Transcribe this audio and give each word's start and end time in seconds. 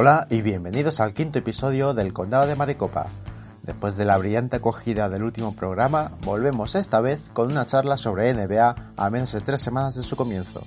Hola 0.00 0.28
y 0.30 0.42
bienvenidos 0.42 1.00
al 1.00 1.12
quinto 1.12 1.40
episodio 1.40 1.92
del 1.92 2.12
Condado 2.12 2.46
de 2.46 2.54
Maricopa. 2.54 3.06
Después 3.64 3.96
de 3.96 4.04
la 4.04 4.16
brillante 4.16 4.54
acogida 4.54 5.08
del 5.08 5.24
último 5.24 5.56
programa, 5.56 6.12
volvemos 6.24 6.76
esta 6.76 7.00
vez 7.00 7.32
con 7.32 7.50
una 7.50 7.66
charla 7.66 7.96
sobre 7.96 8.32
NBA 8.32 8.76
a 8.96 9.10
menos 9.10 9.32
de 9.32 9.40
tres 9.40 9.60
semanas 9.60 9.96
de 9.96 10.04
su 10.04 10.14
comienzo. 10.14 10.62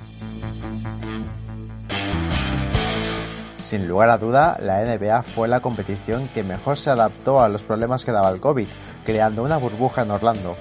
Sin 3.55 3.87
lugar 3.87 4.09
a 4.09 4.17
duda, 4.17 4.57
la 4.59 4.83
NBA 4.83 5.23
fue 5.23 5.47
la 5.47 5.61
competición 5.61 6.27
que 6.33 6.43
mejor 6.43 6.77
se 6.77 6.89
adaptó 6.89 7.41
a 7.41 7.47
los 7.47 7.63
problemas 7.63 8.03
que 8.03 8.11
daba 8.11 8.31
el 8.31 8.41
COVID, 8.41 8.67
creando 9.05 9.43
una 9.43 9.55
burbuja 9.55 10.01
en 10.01 10.11
Orlando. 10.11 10.57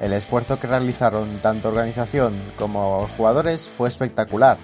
El 0.00 0.12
esfuerzo 0.12 0.58
que 0.58 0.66
realizaron 0.66 1.38
tanto 1.40 1.68
organización 1.68 2.42
como 2.58 3.06
jugadores 3.16 3.68
fue 3.68 3.88
espectacular. 3.88 4.58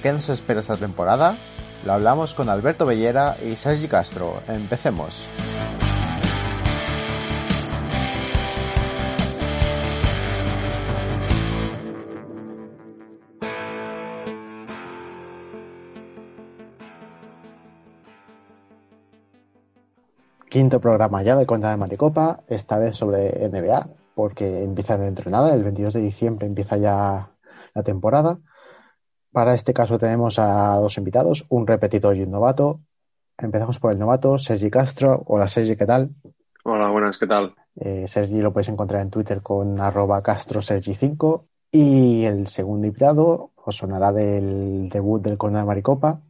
¿Qué 0.00 0.12
nos 0.12 0.28
espera 0.28 0.60
esta 0.60 0.76
temporada? 0.76 1.36
Lo 1.84 1.92
hablamos 1.92 2.34
con 2.34 2.48
Alberto 2.48 2.86
Bellera 2.86 3.36
y 3.44 3.56
Sergi 3.56 3.88
Castro. 3.88 4.40
Empecemos. 4.48 5.28
Quinto 20.48 20.80
programa 20.80 21.22
ya 21.22 21.36
de 21.36 21.44
Cuenta 21.46 21.68
de 21.68 21.76
Maricopa, 21.76 22.44
esta 22.46 22.78
vez 22.78 22.96
sobre 22.96 23.46
NBA, 23.50 23.88
porque 24.14 24.62
empieza 24.62 24.96
dentro 24.96 25.24
de 25.24 25.32
nada, 25.32 25.52
el 25.52 25.62
22 25.62 25.92
de 25.92 26.00
diciembre 26.00 26.46
empieza 26.46 26.78
ya 26.78 27.28
la 27.74 27.82
temporada. 27.82 28.38
Para 29.34 29.56
este 29.56 29.74
caso 29.74 29.98
tenemos 29.98 30.38
a 30.38 30.76
dos 30.76 30.96
invitados, 30.96 31.44
un 31.48 31.66
repetidor 31.66 32.16
y 32.16 32.22
un 32.22 32.30
novato. 32.30 32.78
Empezamos 33.36 33.80
por 33.80 33.92
el 33.92 33.98
novato, 33.98 34.38
Sergi 34.38 34.70
Castro. 34.70 35.24
Hola 35.26 35.48
Sergi, 35.48 35.74
¿qué 35.74 35.86
tal? 35.86 36.10
Hola, 36.62 36.88
buenas, 36.90 37.18
¿qué 37.18 37.26
tal? 37.26 37.52
Eh, 37.74 38.04
Sergi 38.06 38.40
lo 38.40 38.52
puedes 38.52 38.68
encontrar 38.68 39.02
en 39.02 39.10
Twitter 39.10 39.42
con 39.42 39.80
arroba 39.80 40.22
castrosergi5. 40.22 41.42
Y 41.72 42.24
el 42.26 42.46
segundo 42.46 42.86
invitado 42.86 43.50
os 43.56 43.76
sonará 43.76 44.12
del 44.12 44.88
debut 44.88 45.20
del 45.20 45.36
Corona 45.36 45.58
de 45.58 45.66
Maricopa. 45.66 46.20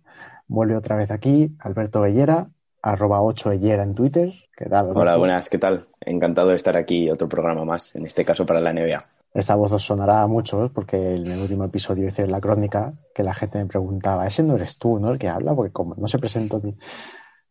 Vuelve 0.48 0.74
otra 0.74 0.96
vez 0.96 1.10
aquí, 1.10 1.54
Alberto 1.58 2.00
Bellera, 2.00 2.48
arroba 2.80 3.20
8 3.20 3.50
Bellera 3.50 3.82
en 3.82 3.94
Twitter. 3.94 4.32
¿Qué 4.56 4.64
tal? 4.64 4.96
Hola, 4.96 5.18
buenas, 5.18 5.50
¿qué 5.50 5.58
tal? 5.58 5.88
Encantado 6.00 6.48
de 6.48 6.56
estar 6.56 6.74
aquí, 6.74 7.10
otro 7.10 7.28
programa 7.28 7.66
más, 7.66 7.94
en 7.96 8.06
este 8.06 8.24
caso 8.24 8.46
para 8.46 8.62
la 8.62 8.72
NBA. 8.72 9.02
Esa 9.34 9.56
voz 9.56 9.72
os 9.72 9.84
sonará 9.84 10.24
mucho, 10.28 10.70
porque 10.72 11.16
en 11.16 11.26
el 11.26 11.40
último 11.40 11.64
episodio 11.64 12.06
hice 12.06 12.26
la 12.28 12.40
crónica 12.40 12.94
que 13.12 13.24
la 13.24 13.34
gente 13.34 13.58
me 13.58 13.66
preguntaba, 13.66 14.28
ese 14.28 14.44
no 14.44 14.54
eres 14.54 14.78
tú, 14.78 15.00
¿no? 15.00 15.08
El 15.10 15.18
que 15.18 15.28
habla, 15.28 15.54
porque 15.54 15.72
como 15.72 15.96
no 15.96 16.06
se 16.06 16.20
presentó 16.20 16.60
ni... 16.62 16.76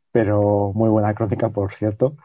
Pero 0.09 0.71
muy 0.73 0.89
buena 0.89 1.13
crónica, 1.13 1.49
por 1.49 1.73
cierto. 1.73 2.15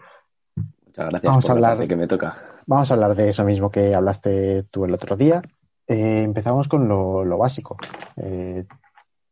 Muchas 0.54 1.10
gracias 1.10 1.22
vamos 1.22 1.44
por 1.44 1.50
a 1.50 1.54
hablar, 1.54 1.78
de 1.78 1.88
que 1.88 1.96
me 1.96 2.06
toca. 2.06 2.36
Vamos 2.66 2.90
a 2.90 2.94
hablar 2.94 3.16
de 3.16 3.30
eso 3.30 3.44
mismo 3.44 3.70
que 3.70 3.94
hablaste 3.94 4.62
tú 4.64 4.84
el 4.84 4.94
otro 4.94 5.16
día. 5.16 5.42
Eh, 5.88 6.22
empezamos 6.22 6.68
con 6.68 6.86
lo, 6.86 7.24
lo 7.24 7.38
básico. 7.38 7.78
Eh, 8.16 8.64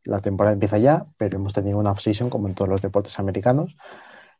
la 0.03 0.19
temporada 0.19 0.53
empieza 0.53 0.77
ya, 0.77 1.05
pero 1.17 1.37
hemos 1.37 1.53
tenido 1.53 1.77
una 1.77 1.91
off-season 1.91 2.29
como 2.29 2.47
en 2.47 2.55
todos 2.55 2.69
los 2.69 2.81
deportes 2.81 3.17
americanos. 3.19 3.77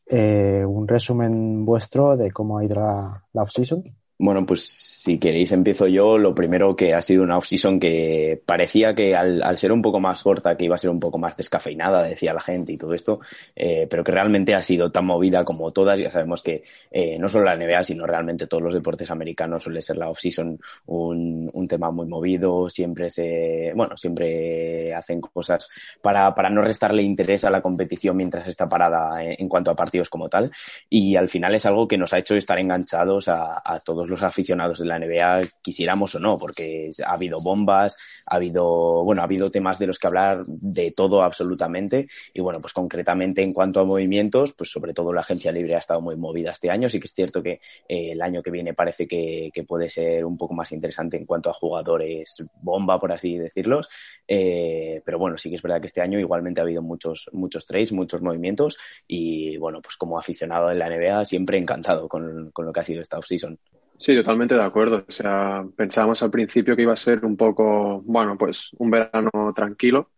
Eh, 0.05 0.65
un 0.67 0.87
resumen 0.87 1.63
vuestro 1.63 2.17
de 2.17 2.31
cómo 2.31 2.57
ha 2.57 2.65
ido 2.65 2.75
la, 2.75 3.23
la 3.31 3.43
off-season. 3.43 3.83
Bueno, 4.19 4.47
pues 4.47 4.63
si 4.63 5.19
queréis 5.19 5.51
empiezo 5.51 5.87
yo. 5.87 6.17
Lo 6.17 6.33
primero 6.33 6.75
que 6.75 6.93
ha 6.93 7.01
sido 7.01 7.21
una 7.21 7.37
off-season 7.37 7.79
que 7.79 8.41
parecía 8.43 8.95
que 8.95 9.15
al, 9.15 9.57
ser 9.57 9.71
un 9.71 9.81
poco 9.81 9.99
más 9.99 10.23
corta, 10.23 10.57
que 10.57 10.65
iba 10.65 10.73
a 10.73 10.79
ser 10.79 10.89
un 10.89 10.99
poco 10.99 11.19
más 11.19 11.37
descafeinada, 11.37 12.03
decía 12.03 12.33
la 12.33 12.41
gente 12.41 12.73
y 12.73 12.77
todo 12.77 12.95
esto, 12.95 13.19
eh, 13.55 13.85
pero 13.87 14.03
que 14.03 14.11
realmente 14.11 14.55
ha 14.55 14.63
sido 14.63 14.91
tan 14.91 15.05
movida 15.05 15.43
como 15.43 15.71
todas. 15.71 15.99
Ya 15.99 16.09
sabemos 16.09 16.41
que 16.41 16.63
eh, 16.89 17.17
no 17.19 17.29
solo 17.29 17.45
la 17.45 17.55
NBA, 17.55 17.83
sino 17.83 18.07
realmente 18.07 18.47
todos 18.47 18.63
los 18.63 18.73
deportes 18.73 19.11
americanos 19.11 19.63
suele 19.63 19.83
ser 19.83 19.97
la 19.97 20.09
off-season 20.09 20.59
un, 20.87 21.49
un 21.53 21.67
tema 21.67 21.91
muy 21.91 22.07
movido. 22.07 22.69
Siempre 22.69 23.11
se, 23.11 23.71
bueno, 23.75 23.95
siempre 23.97 24.95
hacen 24.95 25.21
cosas 25.21 25.69
para, 26.01 26.33
no 26.49 26.61
restarle 26.61 27.03
interés 27.03 27.45
a 27.45 27.51
la 27.51 27.61
competición 27.61 28.17
mientras 28.17 28.47
está 28.47 28.65
parada 28.65 29.23
en, 29.23 29.47
cuanto 29.47 29.69
a 29.69 29.75
partidos 29.75 30.09
como 30.09 30.27
tal. 30.27 30.51
Y 30.89 31.15
al 31.15 31.27
final 31.27 31.53
es 31.53 31.67
algo 31.67 31.87
que 31.87 31.97
nos 31.97 32.13
ha 32.13 32.17
hecho 32.17 32.35
estar 32.35 32.57
enganchados 32.57 33.27
a 33.27 33.79
todos 33.85 34.06
los 34.09 34.23
aficionados 34.23 34.79
de 34.79 34.85
la 34.85 34.99
NBA, 34.99 35.43
quisiéramos 35.61 36.15
o 36.15 36.19
no, 36.19 36.37
porque 36.37 36.89
ha 37.05 37.13
habido 37.13 37.41
bombas, 37.41 37.97
ha 38.29 38.35
habido, 38.35 39.03
bueno, 39.03 39.21
ha 39.21 39.25
habido 39.25 39.49
temas 39.49 39.79
de 39.79 39.87
los 39.87 39.99
que 39.99 40.07
hablar 40.07 40.45
de 40.45 40.91
todo 40.91 41.21
absolutamente. 41.21 42.07
Y 42.33 42.41
bueno, 42.41 42.59
pues 42.59 42.73
concretamente 42.73 43.41
en 43.41 43.53
cuanto 43.53 43.79
a 43.79 43.85
movimientos, 43.85 44.53
pues 44.57 44.71
sobre 44.71 44.93
todo 44.93 45.13
la 45.13 45.21
agencia 45.21 45.51
libre 45.51 45.75
ha 45.75 45.79
estado 45.79 46.01
muy 46.01 46.15
movida 46.15 46.51
este 46.51 46.69
año. 46.69 46.89
Sí 46.89 46.99
que 46.99 47.07
es 47.07 47.13
cierto 47.13 47.41
que 47.41 47.61
eh, 47.87 48.11
el 48.11 48.21
año 48.21 48.41
que 48.41 48.51
viene 48.51 48.73
parece 48.73 49.07
que, 49.07 49.49
que, 49.53 49.63
puede 49.63 49.89
ser 49.89 50.25
un 50.25 50.37
poco 50.37 50.53
más 50.53 50.71
interesante 50.71 51.17
en 51.17 51.25
cuanto 51.25 51.49
a 51.49 51.53
jugadores 51.53 52.43
bomba, 52.61 52.99
por 52.99 53.11
así 53.11 53.37
decirlos. 53.37 53.89
Eh, 54.27 55.01
pero 55.05 55.19
bueno, 55.19 55.37
sí 55.37 55.49
que 55.49 55.55
es 55.55 55.61
verdad 55.61 55.81
que 55.81 55.87
este 55.87 56.01
año 56.01 56.19
igualmente 56.19 56.61
ha 56.61 56.63
habido 56.63 56.81
muchos, 56.81 57.29
muchos 57.33 57.65
trades, 57.65 57.91
muchos 57.91 58.21
movimientos. 58.21 58.77
Y 59.07 59.57
bueno, 59.57 59.81
pues 59.81 59.97
como 59.97 60.17
aficionado 60.17 60.71
en 60.71 60.79
la 60.79 60.89
NBA, 60.89 61.25
siempre 61.25 61.57
encantado 61.57 62.07
con, 62.07 62.51
con 62.51 62.65
lo 62.65 62.73
que 62.73 62.79
ha 62.79 62.83
sido 62.83 63.01
esta 63.01 63.17
offseason. 63.17 63.59
Sí, 63.99 64.15
totalmente 64.15 64.55
de 64.55 64.63
acuerdo. 64.63 65.05
O 65.07 65.11
sea, 65.11 65.65
pensábamos 65.75 66.21
al 66.21 66.31
principio 66.31 66.75
que 66.75 66.83
iba 66.83 66.93
a 66.93 66.95
ser 66.95 67.25
un 67.25 67.35
poco, 67.35 68.01
bueno, 68.03 68.37
pues 68.37 68.69
un 68.77 68.91
verano 68.91 69.31
tranquilo, 69.55 70.11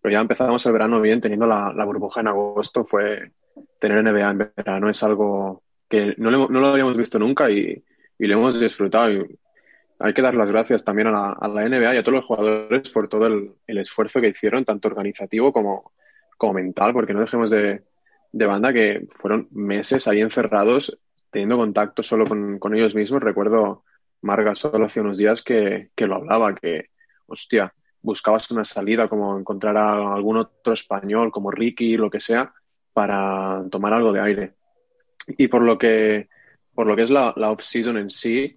pero 0.00 0.12
ya 0.12 0.20
empezamos 0.20 0.64
el 0.66 0.72
verano 0.72 1.00
bien, 1.00 1.20
teniendo 1.20 1.46
la, 1.46 1.72
la 1.74 1.84
burbuja 1.84 2.20
en 2.20 2.28
agosto, 2.28 2.84
fue 2.84 3.32
tener 3.78 4.02
NBA 4.02 4.30
en 4.30 4.38
verano 4.38 4.90
es 4.90 5.02
algo 5.02 5.62
que 5.88 6.14
no 6.18 6.30
lo, 6.30 6.48
no 6.48 6.60
lo 6.60 6.68
habíamos 6.68 6.96
visto 6.96 7.18
nunca 7.18 7.50
y, 7.50 7.84
y, 8.18 8.26
lo 8.26 8.34
hemos 8.34 8.60
disfrutado. 8.60 9.26
Hay 9.98 10.14
que 10.14 10.22
dar 10.22 10.34
las 10.34 10.50
gracias 10.50 10.84
también 10.84 11.08
a 11.08 11.10
la, 11.12 11.32
a 11.32 11.48
la 11.48 11.68
NBA 11.68 11.94
y 11.94 11.98
a 11.98 12.02
todos 12.02 12.16
los 12.16 12.24
jugadores 12.24 12.90
por 12.90 13.08
todo 13.08 13.26
el, 13.26 13.52
el, 13.66 13.78
esfuerzo 13.78 14.20
que 14.20 14.28
hicieron, 14.28 14.64
tanto 14.64 14.88
organizativo 14.88 15.52
como, 15.52 15.92
como 16.36 16.54
mental, 16.54 16.92
porque 16.92 17.12
no 17.12 17.20
dejemos 17.20 17.50
de, 17.50 17.82
de 18.32 18.46
banda 18.46 18.72
que 18.72 19.06
fueron 19.08 19.48
meses 19.52 20.08
ahí 20.08 20.20
encerrados 20.20 20.98
teniendo 21.32 21.56
contacto 21.56 22.02
solo 22.04 22.26
con, 22.26 22.74
ellos 22.76 22.94
mismos. 22.94 23.22
Recuerdo 23.22 23.82
Marga 24.20 24.54
solo 24.54 24.86
hace 24.86 25.00
unos 25.00 25.18
días 25.18 25.42
que, 25.42 25.90
que, 25.96 26.06
lo 26.06 26.16
hablaba, 26.16 26.54
que, 26.54 26.90
hostia, 27.26 27.74
buscabas 28.02 28.50
una 28.50 28.64
salida 28.64 29.08
como 29.08 29.36
encontrar 29.36 29.76
a 29.76 30.14
algún 30.14 30.36
otro 30.36 30.74
español 30.74 31.32
como 31.32 31.50
Ricky, 31.50 31.96
lo 31.96 32.10
que 32.10 32.20
sea, 32.20 32.52
para 32.92 33.64
tomar 33.70 33.94
algo 33.94 34.12
de 34.12 34.20
aire. 34.20 34.54
Y 35.26 35.48
por 35.48 35.62
lo 35.62 35.78
que, 35.78 36.28
por 36.74 36.86
lo 36.86 36.94
que 36.94 37.02
es 37.02 37.10
la, 37.10 37.32
la 37.36 37.50
off-season 37.50 37.96
en 37.96 38.10
sí, 38.10 38.54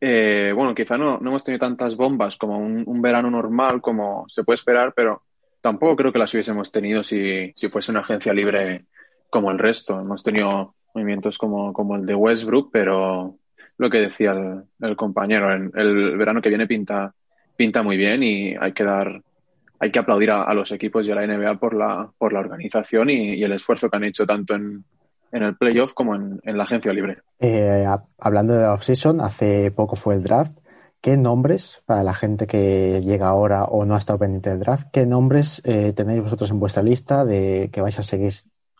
eh, 0.00 0.52
bueno, 0.54 0.74
quizá 0.74 0.96
no, 0.96 1.18
no, 1.18 1.30
hemos 1.30 1.42
tenido 1.42 1.58
tantas 1.58 1.96
bombas 1.96 2.36
como 2.36 2.58
un, 2.58 2.84
un, 2.86 3.02
verano 3.02 3.30
normal, 3.30 3.80
como 3.80 4.26
se 4.28 4.44
puede 4.44 4.56
esperar, 4.56 4.92
pero 4.94 5.22
tampoco 5.60 5.96
creo 5.96 6.12
que 6.12 6.18
las 6.18 6.32
hubiésemos 6.32 6.70
tenido 6.70 7.02
si, 7.02 7.52
si 7.56 7.68
fuese 7.68 7.90
una 7.90 8.00
agencia 8.00 8.32
libre 8.32 8.84
como 9.30 9.50
el 9.50 9.58
resto. 9.58 9.98
Hemos 9.98 10.22
tenido 10.22 10.75
movimientos 10.96 11.36
como, 11.36 11.72
como 11.72 11.96
el 11.96 12.06
de 12.06 12.14
Westbrook, 12.14 12.70
pero 12.72 13.36
lo 13.78 13.90
que 13.90 13.98
decía 13.98 14.32
el, 14.32 14.62
el 14.80 14.96
compañero, 14.96 15.52
el, 15.52 15.70
el, 15.74 16.16
verano 16.16 16.40
que 16.40 16.48
viene 16.48 16.66
pinta, 16.66 17.14
pinta 17.56 17.82
muy 17.82 17.96
bien 17.96 18.22
y 18.22 18.54
hay 18.56 18.72
que 18.72 18.84
dar, 18.84 19.22
hay 19.78 19.90
que 19.90 19.98
aplaudir 19.98 20.30
a, 20.30 20.52
los 20.54 20.72
equipos 20.72 21.06
y 21.06 21.12
a 21.12 21.14
la 21.14 21.26
NBA 21.26 21.58
por 21.58 21.74
la, 21.74 22.10
por 22.16 22.32
la 22.32 22.40
organización 22.40 23.10
y, 23.10 23.34
y 23.34 23.44
el 23.44 23.52
esfuerzo 23.52 23.90
que 23.90 23.96
han 23.98 24.04
hecho 24.04 24.26
tanto 24.26 24.54
en, 24.54 24.84
en 25.32 25.42
el 25.42 25.56
playoff 25.56 25.92
como 25.92 26.14
en, 26.14 26.40
en, 26.44 26.56
la 26.56 26.64
agencia 26.64 26.92
libre. 26.92 27.18
Eh, 27.38 27.86
hablando 28.18 28.54
de 28.54 28.62
la 28.62 28.72
off-season, 28.72 29.20
hace 29.20 29.70
poco 29.70 29.96
fue 29.96 30.14
el 30.14 30.22
draft. 30.22 30.58
¿qué 31.02 31.16
nombres, 31.16 31.82
para 31.86 32.02
la 32.02 32.14
gente 32.14 32.48
que 32.48 33.00
llega 33.00 33.28
ahora 33.28 33.64
o 33.64 33.84
no 33.84 33.94
ha 33.94 33.98
estado 33.98 34.18
pendiente 34.18 34.50
del 34.50 34.58
draft, 34.58 34.88
qué 34.92 35.06
nombres 35.06 35.62
eh, 35.64 35.92
tenéis 35.92 36.20
vosotros 36.20 36.50
en 36.50 36.58
vuestra 36.58 36.82
lista 36.82 37.24
de 37.24 37.70
que 37.72 37.80
vais 37.80 37.96
a 38.00 38.02
seguir 38.02 38.32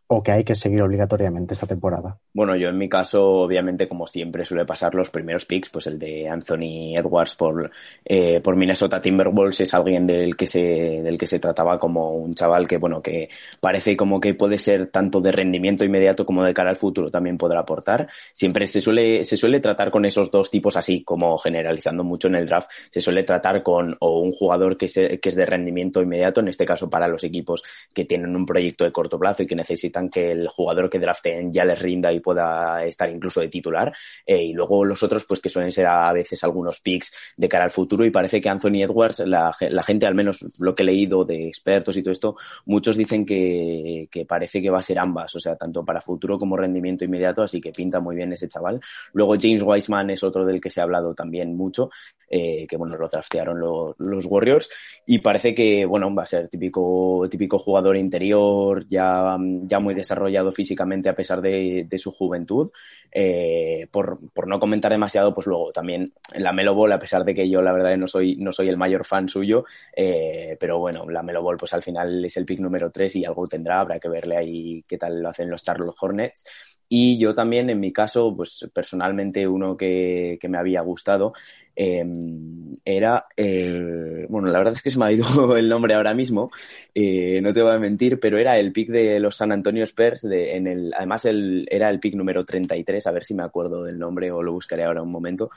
o 0.08 0.22
que 0.22 0.30
hay 0.30 0.44
que 0.44 0.54
seguir 0.54 0.82
obligatoriamente 0.82 1.54
esta 1.54 1.66
temporada? 1.66 2.18
Bueno, 2.32 2.54
yo 2.54 2.68
en 2.68 2.78
mi 2.78 2.88
caso, 2.88 3.24
obviamente, 3.24 3.88
como 3.88 4.06
siempre 4.06 4.44
suele 4.44 4.64
pasar, 4.64 4.94
los 4.94 5.10
primeros 5.10 5.44
picks, 5.46 5.68
pues 5.70 5.86
el 5.88 5.98
de 5.98 6.28
Anthony 6.28 6.96
Edwards 6.96 7.34
por, 7.34 7.70
eh, 8.04 8.40
por 8.40 8.56
Minnesota 8.56 9.00
Timberwolves 9.00 9.60
es 9.60 9.74
alguien 9.74 10.06
del 10.06 10.36
que 10.36 10.46
se, 10.46 10.60
del 10.60 11.18
que 11.18 11.26
se 11.26 11.40
trataba 11.40 11.78
como 11.78 12.12
un 12.12 12.34
chaval 12.34 12.68
que, 12.68 12.76
bueno, 12.76 13.02
que 13.02 13.30
parece 13.60 13.96
como 13.96 14.20
que 14.20 14.34
puede 14.34 14.58
ser 14.58 14.88
tanto 14.88 15.20
de 15.20 15.32
rendimiento 15.32 15.84
inmediato 15.84 16.24
como 16.24 16.44
de 16.44 16.54
cara 16.54 16.70
al 16.70 16.76
futuro 16.76 17.10
también 17.10 17.36
podrá 17.36 17.60
aportar. 17.60 18.08
Siempre 18.32 18.68
se 18.68 18.80
suele, 18.80 19.24
se 19.24 19.36
suele 19.36 19.58
tratar 19.58 19.90
con 19.90 20.04
esos 20.04 20.30
dos 20.30 20.50
tipos 20.50 20.76
así, 20.76 21.02
como 21.02 21.36
generalizando 21.38 22.04
mucho 22.04 22.28
en 22.28 22.36
el 22.36 22.46
draft, 22.46 22.70
se 22.90 23.00
suele 23.00 23.24
tratar 23.24 23.62
con 23.62 23.96
o 23.98 24.20
un 24.20 24.30
jugador 24.30 24.76
que, 24.76 24.86
que 24.86 25.28
es 25.28 25.34
de 25.34 25.46
rendimiento 25.46 26.00
inmediato, 26.00 26.40
en 26.40 26.48
este 26.48 26.64
caso 26.64 26.88
para 26.88 27.08
los 27.08 27.24
equipos 27.24 27.62
que 27.92 28.04
tienen 28.04 28.36
un 28.36 28.46
proyecto 28.46 28.84
de 28.84 28.92
corto 28.92 29.18
plazo 29.18 29.42
y 29.42 29.46
que 29.46 29.56
necesitan 29.56 29.95
que 30.10 30.32
el 30.32 30.48
jugador 30.48 30.88
que 30.90 30.98
draften 30.98 31.52
ya 31.52 31.64
les 31.64 31.78
rinda 31.78 32.12
y 32.12 32.20
pueda 32.20 32.84
estar 32.84 33.08
incluso 33.10 33.40
de 33.40 33.48
titular. 33.48 33.92
Eh, 34.24 34.44
y 34.44 34.52
luego 34.52 34.84
los 34.84 35.02
otros, 35.02 35.24
pues 35.26 35.40
que 35.40 35.48
suelen 35.48 35.72
ser 35.72 35.86
a 35.86 36.12
veces 36.12 36.42
algunos 36.44 36.80
picks 36.80 37.12
de 37.36 37.48
cara 37.48 37.64
al 37.64 37.70
futuro. 37.70 38.04
Y 38.04 38.10
parece 38.10 38.40
que 38.40 38.48
Anthony 38.48 38.82
Edwards, 38.82 39.20
la, 39.20 39.52
gente, 39.84 40.06
al 40.06 40.14
menos 40.14 40.44
lo 40.60 40.74
que 40.74 40.82
he 40.82 40.86
leído 40.86 41.24
de 41.24 41.48
expertos 41.48 41.96
y 41.96 42.02
todo 42.02 42.12
esto, 42.12 42.36
muchos 42.66 42.96
dicen 42.96 43.24
que, 43.24 44.04
parece 44.28 44.60
que 44.60 44.70
va 44.70 44.78
a 44.78 44.82
ser 44.82 44.98
ambas, 44.98 45.34
o 45.34 45.40
sea, 45.40 45.56
tanto 45.56 45.84
para 45.84 46.00
futuro 46.00 46.38
como 46.38 46.56
rendimiento 46.56 47.04
inmediato, 47.04 47.42
así 47.42 47.60
que 47.60 47.72
pinta 47.72 48.00
muy 48.00 48.16
bien 48.16 48.32
ese 48.32 48.48
chaval. 48.48 48.80
Luego 49.12 49.34
James 49.40 49.62
Wiseman 49.62 50.10
es 50.10 50.22
otro 50.22 50.44
del 50.44 50.60
que 50.60 50.70
se 50.70 50.80
ha 50.80 50.84
hablado 50.84 51.14
también 51.14 51.56
mucho, 51.56 51.90
eh, 52.28 52.66
que 52.66 52.76
bueno, 52.76 52.96
lo 52.96 53.08
draftearon 53.08 53.60
los 53.98 54.26
Warriors 54.26 54.68
y 55.06 55.20
parece 55.20 55.54
que, 55.54 55.84
bueno, 55.84 56.12
va 56.14 56.24
a 56.24 56.26
ser 56.26 56.48
típico, 56.48 57.26
típico 57.30 57.58
jugador 57.58 57.96
interior, 57.96 58.86
ya, 58.88 59.36
ya 59.62 59.78
muy 59.78 59.94
desarrollado 59.94 60.50
físicamente 60.50 61.08
a 61.08 61.14
pesar 61.14 61.40
de, 61.40 61.86
su 61.96 62.10
juventud. 62.10 62.70
Eh, 63.10 63.86
por, 63.90 64.18
no 64.46 64.58
comentar 64.58 64.92
demasiado, 64.92 65.32
pues 65.32 65.46
luego 65.46 65.70
también 65.72 66.12
la 66.36 66.52
Melo 66.52 66.74
Ball, 66.74 66.92
a 66.92 66.98
pesar 66.98 67.24
de 67.24 67.34
que 67.34 67.48
yo 67.48 67.62
la 67.62 67.72
verdad 67.72 67.96
no 67.96 68.06
soy, 68.06 68.36
no 68.36 68.52
soy 68.52 68.68
el 68.68 68.76
mayor 68.76 69.04
fan 69.04 69.28
suyo, 69.28 69.64
eh, 69.94 70.56
pero 70.60 70.78
bueno, 70.78 71.08
la 71.08 71.22
Melo 71.22 71.42
Ball 71.42 71.56
pues 71.56 71.72
al 71.72 71.82
final 71.82 72.24
es 72.24 72.36
el 72.36 72.44
pick 72.44 72.60
número 72.60 72.90
3 72.90 73.16
y 73.16 73.24
algo 73.24 73.46
tendrá, 73.46 73.80
habrá 73.80 73.98
que 73.98 74.08
verle 74.08 74.36
ahí 74.36 74.84
qué 74.86 74.98
tal 74.98 75.22
lo 75.22 75.28
hacen 75.28 75.48
los 75.48 75.62
Charlotte 75.62 75.96
Hornets. 76.00 76.44
Y 76.88 77.18
yo 77.18 77.34
también, 77.34 77.68
en 77.70 77.80
mi 77.80 77.92
caso, 77.92 78.32
pues 78.36 78.68
personalmente 78.72 79.48
uno 79.48 79.76
que, 79.76 80.38
que 80.40 80.48
me 80.48 80.58
había 80.58 80.82
gustado 80.82 81.32
Em, 81.76 82.74
era, 82.86 83.26
eh, 83.36 84.26
bueno, 84.28 84.48
la 84.48 84.58
verdad 84.58 84.74
es 84.74 84.82
que 84.82 84.90
se 84.90 84.98
me 84.98 85.06
ha 85.06 85.12
ido 85.12 85.26
el 85.56 85.68
nombre 85.68 85.94
ahora 85.94 86.14
mismo, 86.14 86.50
eh, 86.94 87.40
no 87.42 87.52
te 87.52 87.62
voy 87.62 87.74
a 87.74 87.78
mentir, 87.78 88.20
pero 88.20 88.38
era 88.38 88.58
el 88.58 88.72
pick 88.72 88.88
de 88.90 89.20
los 89.20 89.36
San 89.36 89.52
Antonio 89.52 89.84
Spurs, 89.84 90.22
de, 90.22 90.56
en 90.56 90.68
el, 90.68 90.94
además 90.96 91.24
el, 91.24 91.66
era 91.70 91.90
el 91.90 91.98
pick 91.98 92.14
número 92.14 92.44
33, 92.44 93.06
a 93.06 93.10
ver 93.10 93.24
si 93.24 93.34
me 93.34 93.42
acuerdo 93.42 93.82
del 93.82 93.98
nombre 93.98 94.30
o 94.30 94.42
lo 94.42 94.52
buscaré 94.52 94.84
ahora 94.84 95.02
un 95.02 95.10
momento, 95.10 95.50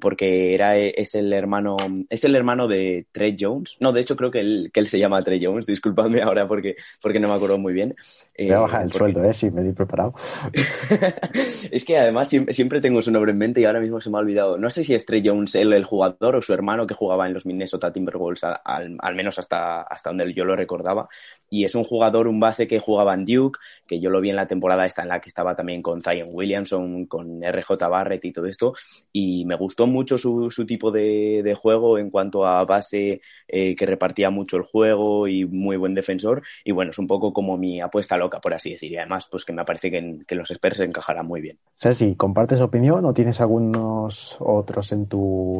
porque 0.00 0.54
era, 0.54 0.78
es 0.78 1.14
el 1.16 1.32
hermano, 1.32 1.76
es 2.08 2.24
el 2.24 2.36
hermano 2.36 2.68
de 2.68 3.06
Trey 3.10 3.36
Jones, 3.38 3.76
no, 3.80 3.92
de 3.92 4.00
hecho 4.00 4.16
creo 4.16 4.30
que 4.30 4.40
él, 4.40 4.70
que 4.72 4.80
él 4.80 4.86
se 4.86 4.98
llama 4.98 5.22
Trey 5.22 5.44
Jones, 5.44 5.66
disculpadme 5.66 6.22
ahora 6.22 6.46
porque, 6.46 6.76
porque 7.02 7.20
no 7.20 7.28
me 7.28 7.34
acuerdo 7.34 7.58
muy 7.58 7.72
bien. 7.72 7.94
voy 8.38 8.52
a 8.52 8.60
bajar 8.60 8.82
el 8.82 8.88
eh, 8.88 8.92
sueldo, 8.92 9.24
eh, 9.24 9.34
si 9.34 9.50
me 9.50 9.62
di 9.62 9.72
preparado. 9.72 10.14
es 11.70 11.84
que 11.84 11.98
además 11.98 12.28
siempre, 12.28 12.54
siempre, 12.54 12.80
tengo 12.80 13.02
su 13.02 13.10
nombre 13.10 13.32
en 13.32 13.38
mente 13.38 13.60
y 13.60 13.64
ahora 13.64 13.80
mismo 13.80 14.00
se 14.00 14.08
me 14.08 14.18
ha 14.18 14.20
olvidado, 14.20 14.56
no 14.56 14.70
sé 14.70 14.84
si 14.84 14.94
es 14.94 15.04
Trey 15.04 15.22
Jones 15.24 15.54
el 15.56 15.65
jugador 15.84 16.36
o 16.36 16.42
su 16.42 16.52
hermano 16.52 16.86
que 16.86 16.94
jugaba 16.94 17.26
en 17.26 17.34
los 17.34 17.46
Minnesota 17.46 17.92
Timberwolves, 17.92 18.44
al, 18.44 18.96
al, 18.98 19.14
menos 19.14 19.38
hasta, 19.38 19.82
hasta 19.82 20.10
donde 20.10 20.32
yo 20.34 20.44
lo 20.44 20.56
recordaba. 20.56 21.08
Y 21.48 21.64
es 21.64 21.74
un 21.74 21.84
jugador, 21.84 22.28
un 22.28 22.40
base 22.40 22.66
que 22.66 22.78
jugaba 22.78 23.14
en 23.14 23.24
Duke, 23.24 23.58
que 23.86 24.00
yo 24.00 24.10
lo 24.10 24.20
vi 24.20 24.30
en 24.30 24.36
la 24.36 24.46
temporada 24.46 24.84
esta 24.84 25.02
en 25.02 25.08
la 25.08 25.20
que 25.20 25.28
estaba 25.28 25.54
también 25.54 25.82
con 25.82 26.02
Zion 26.02 26.28
Williamson, 26.32 27.06
con 27.06 27.42
RJ 27.42 27.88
Barrett 27.88 28.24
y 28.24 28.32
todo 28.32 28.46
esto. 28.46 28.74
Y 29.12 29.44
me 29.44 29.56
gustó 29.56 29.86
mucho 29.86 30.18
su, 30.18 30.50
su 30.50 30.66
tipo 30.66 30.90
de, 30.90 31.56
juego 31.56 31.98
en 31.98 32.10
cuanto 32.10 32.46
a 32.46 32.64
base 32.64 33.20
eh, 33.48 33.74
que 33.74 33.86
repartía 33.86 34.30
mucho 34.30 34.56
el 34.56 34.62
juego 34.62 35.28
y 35.28 35.44
muy 35.44 35.76
buen 35.76 35.94
defensor. 35.94 36.42
Y 36.64 36.72
bueno, 36.72 36.90
es 36.90 36.98
un 36.98 37.06
poco 37.06 37.32
como 37.32 37.56
mi 37.56 37.80
apuesta 37.80 38.16
loca, 38.16 38.40
por 38.40 38.54
así 38.54 38.70
decir. 38.70 38.92
Y 38.92 38.96
además, 38.96 39.28
pues 39.30 39.44
que 39.44 39.52
me 39.52 39.64
parece 39.64 39.90
que, 39.90 40.18
que 40.26 40.34
los 40.34 40.50
Spurs 40.50 40.80
encajarán 40.80 41.26
muy 41.26 41.40
bien. 41.40 41.58
Sergi, 41.72 42.14
¿compartes 42.16 42.60
opinión 42.60 43.04
o 43.04 43.14
tienes 43.14 43.40
algunos 43.40 44.36
otros 44.40 44.92
en 44.92 45.06
tu 45.06 45.55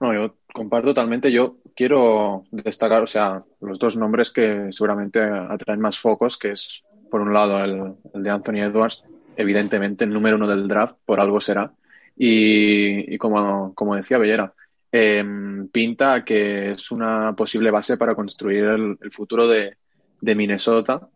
No, 0.00 0.12
yo 0.12 0.34
comparto 0.52 0.88
totalmente. 0.88 1.30
Yo 1.30 1.58
quiero 1.76 2.44
destacar, 2.50 3.02
o 3.02 3.06
sea, 3.06 3.44
los 3.60 3.78
dos 3.78 3.96
nombres 3.96 4.30
que 4.30 4.68
seguramente 4.72 5.20
atraen 5.22 5.80
más 5.80 5.98
focos, 5.98 6.36
que 6.36 6.52
es, 6.52 6.82
por 7.10 7.20
un 7.20 7.32
lado, 7.32 7.62
el, 7.62 7.94
de 8.14 8.30
Anthony 8.30 8.62
Edwards, 8.62 9.04
evidentemente 9.36 10.04
el 10.04 10.12
número 10.12 10.36
uno 10.36 10.48
del 10.48 10.66
draft, 10.66 10.96
por 11.04 11.20
algo 11.20 11.40
será. 11.40 11.72
Y, 12.16 13.16
como, 13.18 13.96
decía 13.96 14.18
Bellera, 14.18 14.52
em, 14.90 15.68
pinta 15.68 16.24
que 16.24 16.72
es 16.72 16.90
una 16.90 17.34
posible 17.34 17.70
base 17.70 17.96
para 17.96 18.14
construir 18.14 18.64
el, 18.64 18.98
futuro 19.10 19.46
de, 19.46 19.76
de, 20.20 20.34
Minnesota. 20.34 21.08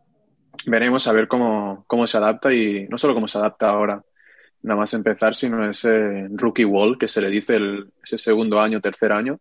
Veremos 0.64 1.06
a 1.06 1.12
ver 1.12 1.28
cómo, 1.28 1.84
cómo 1.86 2.06
se 2.06 2.16
adapta 2.16 2.52
y 2.52 2.86
no 2.88 2.98
solo 2.98 3.14
cómo 3.14 3.28
se 3.28 3.38
adapta 3.38 3.68
ahora 3.68 4.02
nada 4.62 4.80
más 4.80 4.94
empezar, 4.94 5.34
sino 5.34 5.68
ese 5.68 6.28
rookie 6.30 6.64
wall 6.64 6.98
que 6.98 7.08
se 7.08 7.20
le 7.20 7.30
dice 7.30 7.56
el, 7.56 7.92
ese 8.02 8.18
segundo 8.18 8.60
año, 8.60 8.80
tercer 8.80 9.12
año, 9.12 9.38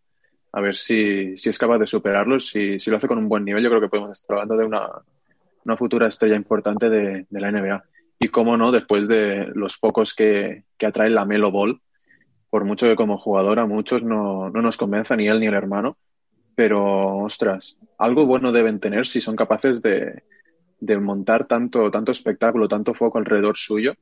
a 0.51 0.62
ver 0.62 0.75
si, 0.75 1.35
si 1.38 1.50
es 1.50 1.57
capaz 1.57 1.79
de 1.79 1.88
superarlo. 1.88 2.39
Si, 2.39 2.79
si, 2.79 2.89
lo 2.89 2.97
hace 2.97 3.07
con 3.07 3.17
un 3.17 3.27
buen 3.27 3.44
nivel, 3.44 3.63
yo 3.63 3.69
creo 3.69 3.81
que 3.81 3.89
podemos 3.89 4.12
estar 4.12 4.35
hablando 4.38 4.56
de 4.56 4.65
una, 4.65 4.88
una 5.65 5.75
futura 5.75 6.07
estrella 6.07 6.35
importante 6.35 6.89
de, 6.89 7.25
de, 7.29 7.41
la 7.41 7.51
NBA. 7.51 7.83
Y 8.19 8.29
cómo 8.29 8.56
no, 8.56 8.71
después 8.71 9.07
de 9.07 9.47
los 9.53 9.77
pocos 9.77 10.13
que, 10.13 10.63
que 10.77 10.85
atrae 10.85 11.09
la 11.09 11.25
Melo 11.25 11.51
Ball, 11.51 11.81
por 12.50 12.63
mucho 12.63 12.88
que 12.88 12.95
como 12.95 13.17
jugador 13.17 13.59
a 13.59 13.65
muchos 13.65 14.01
no, 14.01 14.50
no 14.50 14.62
nos 14.62 14.77
convenza 14.77 15.17
ni 15.17 15.27
él 15.27 15.41
ni 15.41 15.47
el 15.47 15.53
hermano, 15.56 15.97
pero 16.56 17.17
ostras, 17.17 17.77
algo 17.97 18.25
bueno 18.25 18.53
deben 18.53 18.79
tener 18.79 19.07
si 19.07 19.19
son 19.19 19.35
capaces 19.35 19.81
de, 19.81 20.23
de 20.79 20.97
montar 21.00 21.47
tanto, 21.47 21.91
tanto 21.91 22.13
espectáculo, 22.13 22.69
tanto 22.69 22.94
foco 22.94 23.17
alrededor 23.17 23.57
suyo 23.57 23.94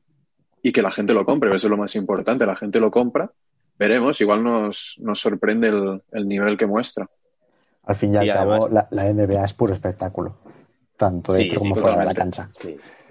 y 0.64 0.72
que 0.72 0.80
la 0.80 0.90
gente 0.90 1.12
lo 1.12 1.26
compre, 1.26 1.54
eso 1.54 1.66
es 1.66 1.70
lo 1.70 1.76
más 1.76 1.94
importante, 1.94 2.46
la 2.46 2.56
gente 2.56 2.80
lo 2.80 2.90
compra, 2.90 3.30
veremos, 3.78 4.18
igual 4.22 4.42
nos, 4.42 4.96
nos 4.98 5.20
sorprende 5.20 5.68
el, 5.68 6.02
el 6.10 6.26
nivel 6.26 6.56
que 6.56 6.66
muestra. 6.66 7.06
Al 7.82 7.94
fin 7.94 8.14
y 8.14 8.16
al 8.16 8.32
cabo, 8.32 8.68
la, 8.70 8.88
la, 8.90 9.12
NBA 9.12 9.44
es 9.44 9.52
puro 9.52 9.74
espectáculo, 9.74 10.38
tanto 10.96 11.34
dentro 11.34 11.58
como 11.58 11.74
fuera 11.74 11.98
de 11.98 12.06
la 12.06 12.14
cancha. 12.14 12.48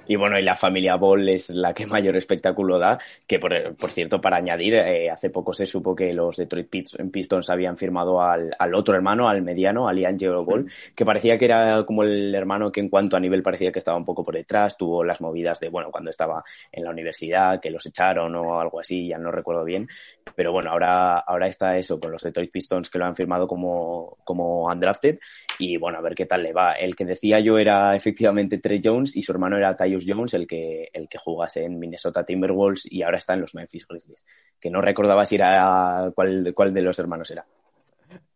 Y 0.07 0.15
bueno, 0.15 0.38
y 0.38 0.43
la 0.43 0.55
familia 0.55 0.95
Ball 0.95 1.29
es 1.29 1.50
la 1.50 1.74
que 1.74 1.86
mayor 1.88 2.15
espectáculo 2.15 2.77
da, 2.77 3.00
que 3.25 3.39
por, 3.39 3.75
por 3.75 3.89
cierto, 3.89 4.19
para 4.19 4.38
añadir, 4.38 4.75
eh, 4.75 5.10
hace 5.10 5.29
poco 5.29 5.53
se 5.53 5.65
supo 5.65 5.95
que 5.95 6.13
los 6.13 6.38
Detroit 6.38 6.69
Pistons 7.12 7.50
habían 7.50 7.77
firmado 7.77 8.22
al, 8.22 8.53
al 8.57 8.75
otro 8.75 8.95
hermano, 8.95 9.29
al 9.29 9.41
mediano, 9.41 9.88
al 9.88 10.03
Angelo 10.05 10.43
Ball, 10.43 10.69
que 10.95 11.05
parecía 11.05 11.38
que 11.38 11.45
era 11.45 11.83
como 11.86 12.03
el 12.03 12.33
hermano 12.36 12.72
que 12.72 12.81
en 12.81 12.89
cuanto 12.89 13.15
a 13.15 13.19
nivel 13.19 13.41
parecía 13.41 13.72
que 13.72 13.79
estaba 13.79 13.98
un 13.98 14.05
poco 14.05 14.24
por 14.24 14.36
detrás, 14.36 14.77
tuvo 14.77 15.03
las 15.03 15.22
movidas 15.22 15.60
de, 15.60 15.69
bueno, 15.69 15.89
cuando 15.91 16.10
estaba 16.10 16.43
en 16.72 16.83
la 16.83 16.89
universidad, 16.89 17.60
que 17.62 17.69
los 17.69 17.86
echaron 17.86 18.36
o 18.36 18.60
algo 18.60 18.79
así, 18.79 19.07
ya 19.07 19.17
no 19.17 19.31
recuerdo 19.31 19.63
bien, 19.63 19.88
pero 20.36 20.51
bueno, 20.51 20.72
ahora, 20.72 21.19
ahora 21.19 21.48
está 21.48 21.77
eso 21.77 22.00
con 22.00 22.12
los 22.12 22.22
Detroit 22.24 22.51
Pistons 22.51 22.89
que 22.89 23.00
lo 23.00 23.05
han 23.05 23.15
firmado 23.15 23.48
como, 23.48 24.17
como 24.24 24.65
undrafted. 24.65 25.19
Y 25.60 25.77
bueno, 25.77 26.00
a 26.00 26.01
ver 26.01 26.15
qué 26.15 26.25
tal 26.25 26.43
le 26.43 26.53
va. 26.53 26.74
El 26.74 26.95
que 26.95 27.05
decía 27.05 27.39
yo 27.39 27.57
era 27.57 27.95
efectivamente 27.95 28.57
Trey 28.57 28.81
Jones 28.83 29.15
y 29.15 29.22
su 29.22 29.31
hermano 29.31 29.57
era 29.57 29.75
Ty 29.75 29.92
Jones, 30.05 30.33
el 30.33 30.47
que, 30.47 30.89
el 30.93 31.07
que 31.07 31.17
jugase 31.17 31.63
en 31.63 31.79
Minnesota 31.79 32.23
Timberwolves 32.23 32.91
y 32.91 33.03
ahora 33.03 33.17
está 33.17 33.33
en 33.33 33.41
los 33.41 33.55
Memphis 33.55 33.88
Grizzlies. 33.88 34.25
Que 34.59 34.69
no 34.69 34.81
recordaba 34.81 35.25
si 35.25 35.35
era 35.35 36.12
cuál, 36.15 36.53
cuál 36.55 36.73
de 36.73 36.81
los 36.81 36.97
hermanos 37.00 37.29
era. 37.31 37.45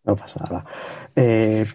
No 0.04 0.16
pasa 0.16 0.44
nada. 0.44 0.66
Eh, 1.16 1.66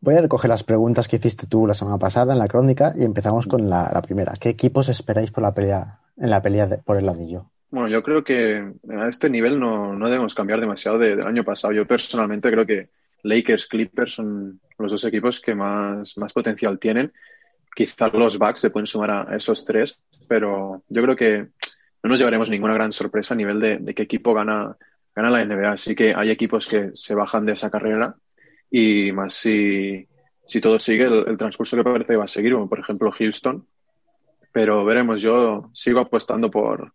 voy 0.00 0.14
a 0.14 0.20
recoger 0.22 0.48
las 0.48 0.62
preguntas 0.62 1.08
que 1.08 1.16
hiciste 1.16 1.46
tú 1.46 1.66
la 1.66 1.74
semana 1.74 1.98
pasada 1.98 2.32
en 2.32 2.38
la 2.38 2.46
crónica 2.46 2.94
y 2.96 3.04
empezamos 3.04 3.46
con 3.46 3.68
la, 3.68 4.00
primera. 4.02 4.34
¿Qué 4.40 4.50
equipos 4.50 4.88
esperáis 4.88 5.30
por 5.30 5.42
la 5.42 5.52
pelea, 5.52 5.98
en 6.16 6.30
la 6.30 6.40
pelea 6.40 6.68
por 6.84 6.96
el 6.96 7.08
anillo? 7.08 7.50
Bueno, 7.70 7.88
yo 7.88 8.02
creo 8.02 8.22
que 8.22 8.72
a 8.88 9.08
este 9.08 9.28
nivel 9.28 9.58
no, 9.58 9.94
no 9.94 10.08
debemos 10.08 10.34
cambiar 10.34 10.60
demasiado 10.60 10.98
del 10.98 11.26
año 11.26 11.42
pasado. 11.42 11.72
Yo 11.72 11.86
personalmente 11.86 12.50
creo 12.50 12.64
que 12.64 12.88
Lakers, 13.24 13.66
Clippers 13.66 14.14
son 14.14 14.60
los 14.78 14.92
dos 14.92 15.04
equipos 15.04 15.40
que 15.40 15.54
más, 15.54 16.16
más 16.16 16.32
potencial 16.32 16.78
tienen 16.78 17.12
Quizás 17.76 18.10
los 18.14 18.38
Bucks 18.38 18.62
se 18.62 18.70
pueden 18.70 18.86
sumar 18.86 19.10
a 19.10 19.36
esos 19.36 19.62
tres, 19.66 20.00
pero 20.26 20.82
yo 20.88 21.02
creo 21.02 21.14
que 21.14 21.38
no 22.02 22.08
nos 22.08 22.18
llevaremos 22.18 22.48
ninguna 22.48 22.72
gran 22.72 22.90
sorpresa 22.90 23.34
a 23.34 23.36
nivel 23.36 23.60
de, 23.60 23.94
qué 23.94 24.04
equipo 24.04 24.32
gana, 24.32 24.74
gana 25.14 25.28
la 25.28 25.44
NBA. 25.44 25.72
Así 25.72 25.94
que 25.94 26.14
hay 26.16 26.30
equipos 26.30 26.66
que 26.66 26.92
se 26.94 27.14
bajan 27.14 27.44
de 27.44 27.52
esa 27.52 27.70
carrera 27.70 28.14
y 28.70 29.12
más 29.12 29.34
si, 29.34 30.08
si 30.46 30.58
todo 30.58 30.78
sigue 30.78 31.04
el, 31.04 31.36
transcurso 31.36 31.76
que 31.76 31.84
parece 31.84 32.14
que 32.14 32.16
va 32.16 32.24
a 32.24 32.28
seguir, 32.28 32.54
como 32.54 32.66
por 32.66 32.80
ejemplo 32.80 33.12
Houston. 33.12 33.66
Pero 34.52 34.82
veremos, 34.86 35.20
yo 35.20 35.70
sigo 35.74 36.00
apostando 36.00 36.50
por, 36.50 36.94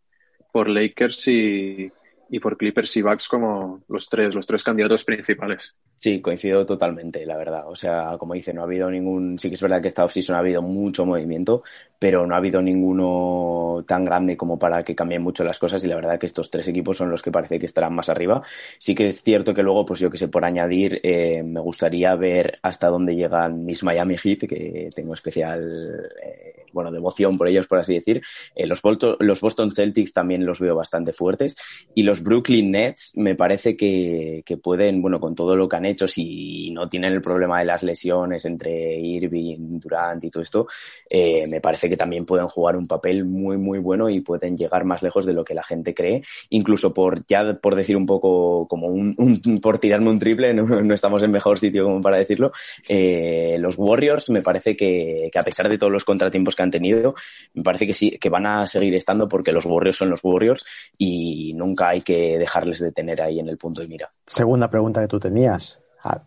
por 0.51 0.67
Lakers 0.67 1.27
y, 1.27 1.91
y 2.33 2.39
por 2.39 2.57
Clippers 2.57 2.95
y 2.95 3.01
Bucks 3.01 3.27
como 3.27 3.83
los 3.89 4.07
tres, 4.07 4.33
los 4.33 4.47
tres 4.47 4.63
candidatos 4.63 5.03
principales. 5.03 5.75
Sí, 5.97 6.21
coincido 6.21 6.65
totalmente, 6.65 7.25
la 7.25 7.35
verdad. 7.35 7.65
O 7.67 7.75
sea, 7.75 8.15
como 8.17 8.33
dice, 8.33 8.53
no 8.53 8.61
ha 8.61 8.63
habido 8.63 8.89
ningún. 8.89 9.37
Sí 9.37 9.49
que 9.49 9.55
es 9.55 9.61
verdad 9.61 9.81
que 9.81 9.89
esta 9.89 10.05
offseason 10.05 10.37
ha 10.37 10.39
habido 10.39 10.61
mucho 10.61 11.05
movimiento, 11.05 11.61
pero 11.99 12.25
no 12.25 12.33
ha 12.33 12.37
habido 12.37 12.61
ninguno 12.61 13.83
tan 13.85 14.05
grande 14.05 14.37
como 14.37 14.57
para 14.57 14.81
que 14.81 14.95
cambien 14.95 15.21
mucho 15.21 15.43
las 15.43 15.59
cosas. 15.59 15.83
Y 15.83 15.87
la 15.87 15.95
verdad 15.95 16.17
que 16.17 16.25
estos 16.25 16.49
tres 16.49 16.69
equipos 16.69 16.95
son 16.95 17.11
los 17.11 17.21
que 17.21 17.31
parece 17.31 17.59
que 17.59 17.65
estarán 17.65 17.93
más 17.93 18.07
arriba. 18.07 18.41
Sí 18.79 18.95
que 18.95 19.07
es 19.07 19.21
cierto 19.21 19.53
que 19.53 19.61
luego, 19.61 19.85
pues 19.85 19.99
yo 19.99 20.09
que 20.09 20.17
sé, 20.17 20.29
por 20.29 20.45
añadir, 20.45 21.01
eh, 21.03 21.43
me 21.43 21.59
gustaría 21.59 22.15
ver 22.15 22.59
hasta 22.61 22.87
dónde 22.87 23.13
llegan 23.13 23.65
mis 23.65 23.83
Miami 23.83 24.15
Heat, 24.17 24.47
que 24.47 24.89
tengo 24.95 25.13
especial. 25.13 26.09
Eh, 26.23 26.60
bueno, 26.73 26.91
devoción 26.91 27.37
por 27.37 27.47
ellos, 27.47 27.67
por 27.67 27.79
así 27.79 27.93
decir. 27.93 28.21
Eh, 28.55 28.67
los, 28.67 28.81
los 29.19 29.41
Boston 29.41 29.71
Celtics 29.71 30.13
también 30.13 30.45
los 30.45 30.59
veo 30.59 30.75
bastante 30.75 31.13
fuertes. 31.13 31.55
Y 31.95 32.03
los 32.03 32.21
Brooklyn 32.21 32.71
Nets 32.71 33.13
me 33.15 33.35
parece 33.35 33.75
que, 33.75 34.43
que 34.45 34.57
pueden, 34.57 35.01
bueno, 35.01 35.19
con 35.19 35.35
todo 35.35 35.55
lo 35.55 35.67
que 35.67 35.75
han 35.75 35.85
hecho, 35.85 36.07
si 36.07 36.71
no 36.71 36.87
tienen 36.89 37.13
el 37.13 37.21
problema 37.21 37.59
de 37.59 37.65
las 37.65 37.83
lesiones 37.83 38.45
entre 38.45 38.99
Irving, 38.99 39.79
Durant 39.79 40.23
y 40.23 40.29
todo 40.29 40.43
esto, 40.43 40.67
eh, 41.09 41.45
me 41.47 41.61
parece 41.61 41.89
que 41.89 41.97
también 41.97 42.25
pueden 42.25 42.47
jugar 42.47 42.75
un 42.75 42.87
papel 42.87 43.25
muy, 43.25 43.57
muy 43.57 43.79
bueno 43.79 44.09
y 44.09 44.21
pueden 44.21 44.57
llegar 44.57 44.85
más 44.85 45.03
lejos 45.03 45.25
de 45.25 45.33
lo 45.33 45.43
que 45.43 45.53
la 45.53 45.63
gente 45.63 45.93
cree. 45.93 46.23
Incluso 46.49 46.93
por, 46.93 47.25
ya 47.27 47.53
por 47.55 47.75
decir 47.75 47.97
un 47.97 48.05
poco 48.05 48.67
como 48.67 48.87
un, 48.87 49.59
por 49.61 49.79
tirarme 49.79 50.09
un 50.09 50.19
triple, 50.19 50.53
no, 50.53 50.93
estamos 50.93 51.23
en 51.23 51.31
mejor 51.31 51.59
sitio 51.59 51.83
como 51.83 52.01
para 52.01 52.17
decirlo, 52.17 52.51
eh, 52.87 53.57
los 53.59 53.75
Warriors 53.77 54.29
me 54.29 54.41
parece 54.41 54.75
que, 54.75 55.29
que, 55.31 55.39
a 55.39 55.43
pesar 55.43 55.69
de 55.69 55.77
todos 55.77 55.91
los 55.91 56.05
contratiempos 56.05 56.55
que 56.55 56.60
han 56.61 56.71
tenido, 56.71 57.15
me 57.53 57.63
parece 57.63 57.87
que 57.87 57.93
sí, 57.93 58.11
que 58.11 58.29
van 58.29 58.45
a 58.45 58.67
seguir 58.67 58.93
estando 58.95 59.27
porque 59.27 59.51
los 59.51 59.65
Warriors 59.65 59.97
son 59.97 60.09
los 60.09 60.23
Warriors 60.23 60.65
y 60.97 61.53
nunca 61.55 61.89
hay 61.89 62.01
que 62.01 62.37
dejarles 62.37 62.79
de 62.79 62.91
tener 62.91 63.21
ahí 63.21 63.39
en 63.39 63.49
el 63.49 63.57
punto 63.57 63.81
de 63.81 63.87
mira. 63.87 64.09
Segunda 64.25 64.69
pregunta 64.69 65.01
que 65.01 65.07
tú 65.07 65.19
tenías. 65.19 65.81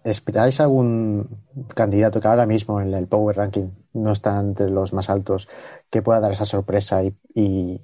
¿Esperáis 0.04 0.60
algún 0.60 1.28
candidato 1.74 2.20
que 2.20 2.28
ahora 2.28 2.46
mismo 2.46 2.80
en 2.80 2.94
el 2.94 3.08
Power 3.08 3.36
Ranking 3.36 3.70
no 3.94 4.12
está 4.12 4.38
entre 4.38 4.70
los 4.70 4.92
más 4.92 5.10
altos 5.10 5.48
que 5.90 6.00
pueda 6.00 6.20
dar 6.20 6.32
esa 6.32 6.44
sorpresa 6.44 7.02
y, 7.02 7.80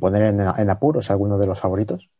poner 0.00 0.22
en, 0.24 0.40
en 0.40 0.70
apuros 0.70 1.08
a 1.08 1.12
alguno 1.12 1.38
de 1.38 1.46
los 1.46 1.60
favoritos? 1.60 2.10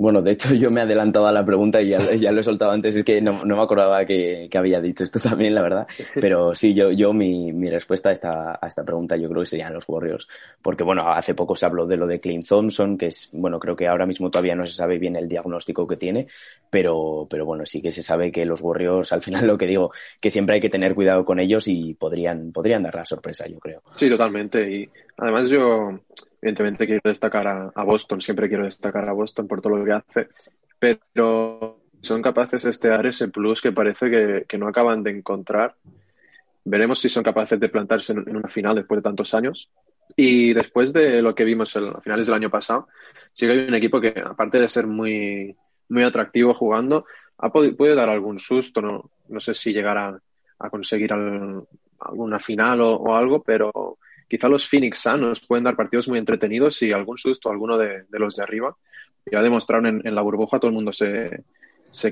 Bueno, 0.00 0.22
de 0.22 0.30
hecho 0.30 0.54
yo 0.54 0.70
me 0.70 0.80
he 0.80 0.84
adelantado 0.84 1.26
a 1.26 1.32
la 1.32 1.44
pregunta 1.44 1.82
y 1.82 1.88
ya, 1.88 1.98
lo 2.32 2.40
he 2.40 2.44
soltado 2.44 2.70
antes, 2.70 2.94
es 2.94 3.04
que 3.04 3.20
no, 3.20 3.44
me 3.44 3.60
acordaba 3.60 4.04
que, 4.06 4.48
había 4.54 4.80
dicho 4.80 5.02
esto 5.02 5.18
también, 5.22 5.54
la 5.54 5.62
verdad. 5.62 5.88
Pero 6.14 6.54
sí, 6.54 6.72
yo, 6.72 6.92
yo 6.92 7.12
mi, 7.12 7.52
mi 7.52 7.68
respuesta 7.68 8.10
a 8.10 8.12
esta, 8.12 8.58
a 8.62 8.66
esta 8.66 8.84
pregunta 8.84 9.16
yo 9.16 9.28
creo 9.28 9.42
que 9.42 9.48
serían 9.48 9.74
los 9.74 9.88
Warriors. 9.88 10.28
Porque 10.62 10.84
bueno, 10.84 11.10
hace 11.10 11.34
poco 11.34 11.56
se 11.56 11.66
habló 11.66 11.84
de 11.84 11.96
lo 11.96 12.06
de 12.06 12.20
Clint 12.20 12.46
Thompson, 12.46 12.96
que 12.96 13.06
es, 13.06 13.28
bueno, 13.32 13.58
creo 13.58 13.74
que 13.74 13.88
ahora 13.88 14.06
mismo 14.06 14.30
todavía 14.30 14.54
no 14.54 14.64
se 14.66 14.72
sabe 14.72 14.98
bien 14.98 15.16
el 15.16 15.28
diagnóstico 15.28 15.84
que 15.86 15.96
tiene, 15.96 16.28
pero, 16.70 17.26
pero 17.28 17.44
bueno, 17.44 17.66
sí 17.66 17.82
que 17.82 17.90
se 17.90 18.02
sabe 18.02 18.30
que 18.30 18.44
los 18.44 18.60
Warriors, 18.60 19.12
al 19.12 19.22
final 19.22 19.48
lo 19.48 19.58
que 19.58 19.66
digo, 19.66 19.90
que 20.20 20.30
siempre 20.30 20.54
hay 20.54 20.60
que 20.60 20.70
tener 20.70 20.94
cuidado 20.94 21.24
con 21.24 21.40
ellos 21.40 21.66
y 21.66 21.94
podrían, 21.94 22.52
podrían 22.52 22.84
dar 22.84 22.94
la 22.94 23.04
sorpresa, 23.04 23.48
yo 23.48 23.58
creo. 23.58 23.82
Sí, 23.92 24.08
totalmente. 24.08 24.70
Y 24.70 24.88
además 25.16 25.50
yo, 25.50 25.98
Evidentemente 26.40 26.86
quiero 26.86 27.02
destacar 27.04 27.46
a, 27.74 27.82
Boston, 27.84 28.20
siempre 28.20 28.48
quiero 28.48 28.64
destacar 28.64 29.08
a 29.08 29.12
Boston 29.12 29.48
por 29.48 29.60
todo 29.60 29.76
lo 29.76 29.84
que 29.84 29.92
hace, 29.92 30.28
pero 30.78 31.80
son 32.00 32.22
capaces 32.22 32.80
de 32.80 32.88
dar 32.88 33.06
ese 33.06 33.28
plus 33.28 33.60
que 33.60 33.72
parece 33.72 34.44
que, 34.46 34.58
no 34.58 34.68
acaban 34.68 35.02
de 35.02 35.10
encontrar. 35.10 35.74
Veremos 36.64 37.00
si 37.00 37.08
son 37.08 37.24
capaces 37.24 37.58
de 37.58 37.68
plantarse 37.68 38.12
en, 38.12 38.36
una 38.36 38.48
final 38.48 38.76
después 38.76 38.98
de 38.98 39.02
tantos 39.02 39.34
años. 39.34 39.70
Y 40.16 40.54
después 40.54 40.92
de 40.92 41.20
lo 41.22 41.34
que 41.34 41.44
vimos 41.44 41.76
a 41.76 42.00
finales 42.00 42.26
del 42.26 42.36
año 42.36 42.50
pasado, 42.50 42.88
sí 43.32 43.46
que 43.46 43.52
hay 43.52 43.68
un 43.68 43.74
equipo 43.74 44.00
que, 44.00 44.14
aparte 44.24 44.58
de 44.58 44.68
ser 44.68 44.86
muy, 44.86 45.56
muy 45.88 46.02
atractivo 46.02 46.54
jugando, 46.54 47.04
ha 47.38 47.50
puede 47.50 47.94
dar 47.94 48.08
algún 48.08 48.38
susto. 48.38 48.80
No, 48.80 49.10
no 49.28 49.40
sé 49.40 49.54
si 49.54 49.72
llegará 49.72 50.18
a 50.58 50.70
conseguir 50.70 51.12
alguna 51.12 52.38
final 52.40 52.80
o, 52.80 53.14
algo, 53.14 53.42
pero 53.42 53.98
quizá 54.28 54.48
los 54.48 54.68
Phoenix 54.68 55.00
Suns 55.00 55.40
pueden 55.46 55.64
dar 55.64 55.76
partidos 55.76 56.08
muy 56.08 56.18
entretenidos 56.18 56.80
y 56.82 56.92
algún 56.92 57.18
susto 57.18 57.50
alguno 57.50 57.76
de, 57.78 58.04
los 58.10 58.36
de 58.36 58.42
arriba. 58.42 58.76
Ya 59.30 59.42
demostraron 59.42 60.02
en, 60.06 60.14
la 60.14 60.22
burbuja, 60.22 60.58
todo 60.58 60.68
el 60.68 60.74
mundo 60.74 60.92
se, 60.92 61.42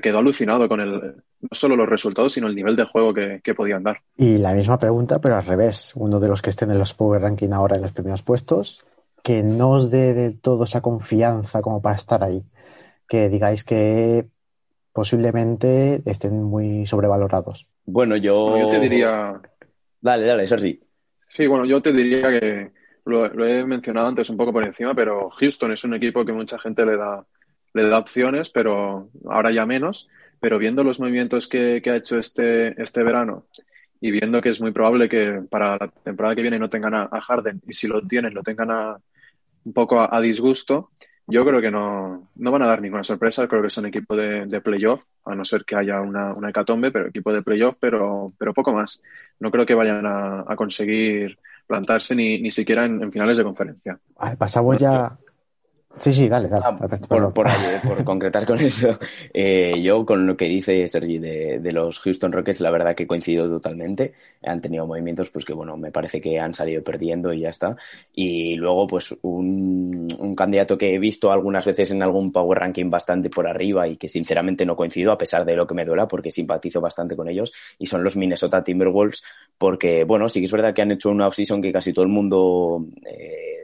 quedó 0.01 0.19
alucinado 0.19 0.67
con 0.67 0.81
el, 0.81 1.15
no 1.41 1.49
solo 1.51 1.75
los 1.75 1.89
resultados, 1.89 2.33
sino 2.33 2.47
el 2.47 2.55
nivel 2.55 2.75
de 2.75 2.85
juego 2.85 3.13
que, 3.13 3.55
podían 3.55 3.83
dar. 3.83 4.01
Y 4.17 4.37
la 4.37 4.53
misma 4.53 4.77
pregunta, 4.77 5.19
pero 5.19 5.35
al 5.35 5.45
revés. 5.45 5.93
Uno 5.95 6.19
de 6.19 6.27
los 6.27 6.41
que 6.41 6.49
estén 6.49 6.71
en 6.71 6.79
los 6.79 6.93
Power 6.93 7.21
Ranking 7.21 7.51
ahora 7.51 7.75
en 7.75 7.83
los 7.83 7.93
primeros 7.93 8.21
puestos, 8.21 8.83
que 9.23 9.43
no 9.43 9.71
os 9.71 9.89
dé 9.89 10.13
del 10.13 10.39
todo 10.39 10.65
esa 10.65 10.81
confianza 10.81 11.61
como 11.61 11.81
para 11.81 11.95
estar 11.95 12.23
ahí. 12.23 12.43
Que 13.07 13.29
digáis 13.29 13.63
que 13.63 14.27
posiblemente 14.91 16.01
estén 16.05 16.43
muy 16.43 16.85
sobrevalorados. 16.85 17.67
Bueno, 17.85 18.17
yo... 18.17 18.57
yo 18.57 18.69
te 18.69 18.79
diría... 18.79 19.39
Dale, 20.01 20.25
dale, 20.25 20.45
Sergi. 20.45 20.73
Sí, 20.73 20.86
bueno, 21.47 21.65
yo 21.65 21.81
te 21.81 21.93
diría 21.93 22.39
que 22.39 22.71
lo, 23.05 23.45
he 23.45 23.65
mencionado 23.65 24.07
antes 24.07 24.29
un 24.29 24.37
poco 24.37 24.53
por 24.53 24.63
encima, 24.63 24.93
pero 24.93 25.29
Houston 25.29 25.71
es 25.71 25.83
un 25.83 25.93
equipo 25.93 26.25
que 26.25 26.33
mucha 26.33 26.59
gente 26.59 26.85
le 26.85 26.97
da, 26.97 27.25
le 27.73 27.83
da 27.87 27.99
opciones, 27.99 28.49
pero 28.49 29.09
ahora 29.29 29.51
ya 29.51 29.65
menos. 29.65 30.07
Pero 30.39 30.59
viendo 30.59 30.83
los 30.83 30.99
movimientos 30.99 31.47
que, 31.47 31.81
ha 31.83 31.95
hecho 31.95 32.19
este, 32.19 32.79
este 32.81 33.03
verano 33.03 33.45
y 33.99 34.11
viendo 34.11 34.41
que 34.41 34.49
es 34.49 34.61
muy 34.61 34.71
probable 34.71 35.09
que 35.09 35.41
para 35.49 35.77
la 35.77 35.87
temporada 35.87 36.35
que 36.35 36.43
viene 36.43 36.59
no 36.59 36.69
tengan 36.69 36.93
a, 36.93 37.21
Harden 37.21 37.61
y 37.67 37.73
si 37.73 37.87
lo 37.87 38.01
tienen 38.01 38.35
lo 38.35 38.43
tengan 38.43 38.69
a, 38.69 38.97
un 39.63 39.73
poco 39.73 39.99
a 39.99 40.21
disgusto, 40.21 40.91
yo 41.27 41.45
creo 41.45 41.61
que 41.61 41.69
no, 41.69 42.29
no 42.35 42.51
van 42.51 42.61
a 42.61 42.67
dar 42.67 42.81
ninguna 42.81 43.03
sorpresa. 43.03 43.47
Creo 43.47 43.61
que 43.61 43.69
son 43.69 43.85
equipo 43.85 44.15
de, 44.15 44.45
de 44.45 44.61
playoff, 44.61 45.03
a 45.25 45.35
no 45.35 45.43
ser 45.43 45.65
que 45.65 45.75
haya 45.75 45.99
una, 45.99 46.33
una, 46.33 46.49
hecatombe, 46.49 46.91
pero 46.91 47.07
equipo 47.07 47.33
de 47.33 47.41
playoff, 47.41 47.75
pero, 47.79 48.31
pero 48.37 48.53
poco 48.53 48.71
más. 48.71 49.01
No 49.39 49.51
creo 49.51 49.65
que 49.65 49.75
vayan 49.75 50.05
a, 50.05 50.45
a 50.47 50.55
conseguir 50.55 51.37
plantarse 51.67 52.15
ni, 52.15 52.41
ni 52.41 52.49
siquiera 52.49 52.85
en, 52.85 53.03
en, 53.03 53.11
finales 53.11 53.37
de 53.37 53.43
conferencia. 53.43 53.99
pasamos 54.37 54.77
ya 54.77 55.17
Sí, 55.99 56.13
sí, 56.13 56.29
dale, 56.29 56.47
dale. 56.47 56.65
Ah, 56.67 56.75
por, 56.75 57.33
por, 57.33 57.47
por, 57.87 58.03
concretar 58.03 58.45
con 58.45 58.59
eso, 58.59 58.99
eh, 59.33 59.81
yo 59.81 60.05
con 60.05 60.25
lo 60.25 60.37
que 60.37 60.45
dice 60.45 60.87
Sergi 60.87 61.17
de, 61.17 61.59
de, 61.59 61.71
los 61.71 61.99
Houston 61.99 62.31
Rockets, 62.31 62.61
la 62.61 62.71
verdad 62.71 62.95
que 62.95 63.07
coincido 63.07 63.49
totalmente. 63.49 64.13
Han 64.43 64.61
tenido 64.61 64.85
movimientos, 64.85 65.29
pues 65.29 65.43
que 65.43 65.53
bueno, 65.53 65.75
me 65.77 65.91
parece 65.91 66.21
que 66.21 66.39
han 66.39 66.53
salido 66.53 66.83
perdiendo 66.83 67.33
y 67.33 67.41
ya 67.41 67.49
está. 67.49 67.75
Y 68.13 68.55
luego, 68.55 68.85
pues 68.87 69.17
un, 69.23 70.07
un 70.19 70.35
candidato 70.35 70.77
que 70.77 70.93
he 70.93 70.99
visto 70.99 71.31
algunas 71.31 71.65
veces 71.65 71.91
en 71.91 72.03
algún 72.03 72.31
Power 72.31 72.59
Ranking 72.59 72.89
bastante 72.89 73.29
por 73.29 73.47
arriba 73.47 73.87
y 73.87 73.97
que 73.97 74.07
sinceramente 74.07 74.65
no 74.65 74.75
coincido, 74.75 75.11
a 75.11 75.17
pesar 75.17 75.45
de 75.45 75.55
lo 75.55 75.65
que 75.65 75.75
me 75.75 75.85
duela, 75.85 76.07
porque 76.07 76.31
simpatizo 76.31 76.79
bastante 76.79 77.15
con 77.15 77.27
ellos, 77.27 77.53
y 77.79 77.87
son 77.87 78.03
los 78.03 78.15
Minnesota 78.15 78.63
Timberwolves, 78.63 79.23
porque 79.57 80.03
bueno, 80.03 80.29
sí 80.29 80.39
que 80.39 80.45
es 80.45 80.51
verdad 80.51 80.73
que 80.73 80.83
han 80.83 80.91
hecho 80.91 81.09
una 81.09 81.27
offseason 81.27 81.61
que 81.61 81.73
casi 81.73 81.91
todo 81.91 82.05
el 82.05 82.11
mundo 82.11 82.85
eh, 83.05 83.56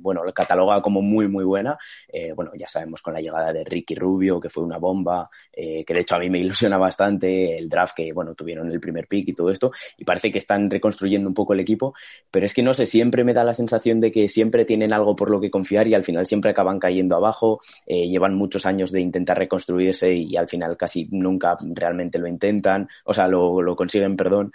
bueno, 0.00 0.22
cataloga 0.32 0.80
como 0.80 1.02
muy, 1.02 1.28
muy 1.28 1.44
buena. 1.44 1.76
Eh, 2.08 2.32
bueno, 2.32 2.52
ya 2.56 2.68
sabemos 2.68 3.02
con 3.02 3.14
la 3.14 3.20
llegada 3.20 3.52
de 3.52 3.64
Ricky 3.64 3.94
Rubio, 3.94 4.40
que 4.40 4.48
fue 4.48 4.62
una 4.62 4.78
bomba, 4.78 5.28
eh, 5.52 5.84
que 5.84 5.94
de 5.94 6.00
hecho 6.00 6.16
a 6.16 6.18
mí 6.18 6.30
me 6.30 6.38
ilusiona 6.40 6.78
bastante 6.78 7.58
el 7.58 7.68
draft 7.68 7.94
que, 7.96 8.12
bueno, 8.12 8.34
tuvieron 8.34 8.70
el 8.70 8.80
primer 8.80 9.06
pick 9.06 9.28
y 9.28 9.34
todo 9.34 9.50
esto, 9.50 9.72
y 9.96 10.04
parece 10.04 10.30
que 10.30 10.38
están 10.38 10.70
reconstruyendo 10.70 11.28
un 11.28 11.34
poco 11.34 11.52
el 11.52 11.60
equipo, 11.60 11.94
pero 12.30 12.46
es 12.46 12.54
que 12.54 12.62
no 12.62 12.72
sé, 12.74 12.86
siempre 12.86 13.24
me 13.24 13.32
da 13.32 13.44
la 13.44 13.54
sensación 13.54 14.00
de 14.00 14.10
que 14.10 14.28
siempre 14.28 14.64
tienen 14.64 14.92
algo 14.92 15.16
por 15.16 15.30
lo 15.30 15.40
que 15.40 15.50
confiar 15.50 15.88
y 15.88 15.94
al 15.94 16.04
final 16.04 16.26
siempre 16.26 16.50
acaban 16.50 16.78
cayendo 16.78 17.16
abajo, 17.16 17.60
eh, 17.86 18.06
llevan 18.06 18.34
muchos 18.34 18.66
años 18.66 18.92
de 18.92 19.00
intentar 19.00 19.38
reconstruirse 19.38 20.12
y 20.12 20.36
al 20.36 20.48
final 20.48 20.76
casi 20.76 21.08
nunca 21.10 21.56
realmente 21.60 22.18
lo 22.18 22.28
intentan, 22.28 22.88
o 23.04 23.12
sea, 23.12 23.26
lo, 23.26 23.60
lo 23.62 23.74
consiguen, 23.74 24.16
perdón, 24.16 24.52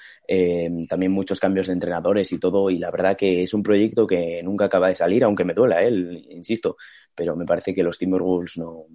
también 0.88 1.12
muchos 1.12 1.40
cambios 1.40 1.68
de 1.68 1.74
entrenadores 1.74 2.32
y 2.32 2.40
todo, 2.40 2.70
y 2.70 2.78
la 2.78 2.92
verdad 2.92 3.16
que 3.16 3.44
es 3.44 3.54
un 3.54 3.64
proyecto 3.64 4.08
que 4.08 4.42
nunca 4.44 4.66
acaba 4.66 4.88
de 4.88 4.96
salir, 4.96 5.24
aunque 5.34 5.46
me 5.46 5.56
duela 5.56 5.82
él, 5.82 6.28
insisto, 6.30 6.78
pero 7.16 7.36
me 7.36 7.46
parece 7.46 7.74
que 7.74 7.82
los 7.82 7.98
Timberwolves 7.98 8.58
no, 8.58 8.86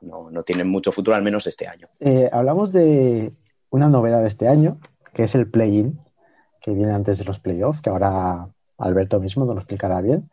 no, 0.00 0.42
tienen 0.44 0.68
mucho 0.68 0.92
futuro, 0.92 1.16
al 1.16 1.24
menos 1.24 1.48
este 1.48 1.66
año. 1.66 1.88
Eh, 1.98 2.30
hablamos 2.32 2.72
de 2.72 3.32
una 3.70 3.88
novedad 3.88 4.22
de 4.22 4.28
este 4.28 4.46
año, 4.46 4.78
que 5.12 5.24
es 5.24 5.34
el 5.34 5.50
play-in, 5.50 5.98
que 6.60 6.70
viene 6.72 6.92
antes 6.92 7.18
de 7.18 7.24
los 7.24 7.40
playoffs, 7.40 7.80
que 7.80 7.90
ahora 7.90 8.48
Alberto 8.78 9.18
mismo 9.18 9.44
nos 9.44 9.56
lo 9.56 9.60
explicará 9.60 10.00
bien, 10.00 10.30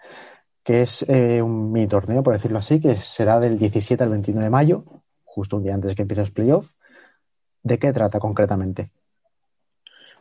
que 0.63 0.83
es 0.83 1.03
eh, 1.09 1.41
un 1.41 1.71
mini 1.71 1.87
torneo, 1.87 2.21
por 2.21 2.33
decirlo 2.33 2.59
así, 2.59 2.79
que 2.79 2.95
será 2.95 3.39
del 3.39 3.57
17 3.57 4.03
al 4.03 4.09
21 4.09 4.41
de 4.41 4.49
mayo, 4.51 4.83
justo 5.23 5.57
un 5.57 5.63
día 5.63 5.73
antes 5.73 5.95
que 5.95 6.03
empiece 6.03 6.21
los 6.21 6.31
playoffs. 6.31 6.69
¿De 7.63 7.79
qué 7.79 7.91
trata 7.91 8.19
concretamente? 8.19 8.91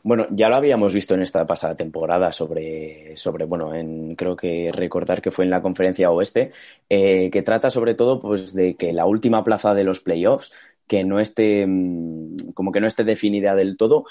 Bueno, 0.05 0.27
ya 0.31 0.51
lo 0.51 0.57
habíamos 0.57 0.93
visto 0.93 1.15
en 1.15 1.23
esta 1.23 1.47
pasada 1.47 1.77
temporada 1.77 2.31
sobre, 2.31 3.17
sobre 3.17 3.47
bueno, 3.47 3.75
en, 3.75 4.15
creo 4.17 4.37
que 4.37 4.71
recordar 4.71 5.23
que 5.23 5.31
fue 5.31 5.47
en 5.47 5.51
la 5.51 5.63
conferencia 5.63 6.11
oeste, 6.11 6.53
eh, 6.91 7.31
que 7.31 7.41
trata 7.41 7.71
sobre 7.71 7.95
todo 7.95 8.21
pues 8.21 8.53
de 8.53 8.77
que 8.77 8.93
la 8.93 9.07
última 9.07 9.43
plaza 9.43 9.73
de 9.73 9.83
los 9.85 10.01
playoffs, 10.01 10.53
que 10.87 11.05
no 11.05 11.21
esté, 11.21 11.67
mm, 11.67 12.53
como 12.53 12.71
que 12.71 12.83
no 12.83 12.87
esté 12.87 13.03
definida 13.05 13.55
del 13.55 13.79
todo, 13.79 14.05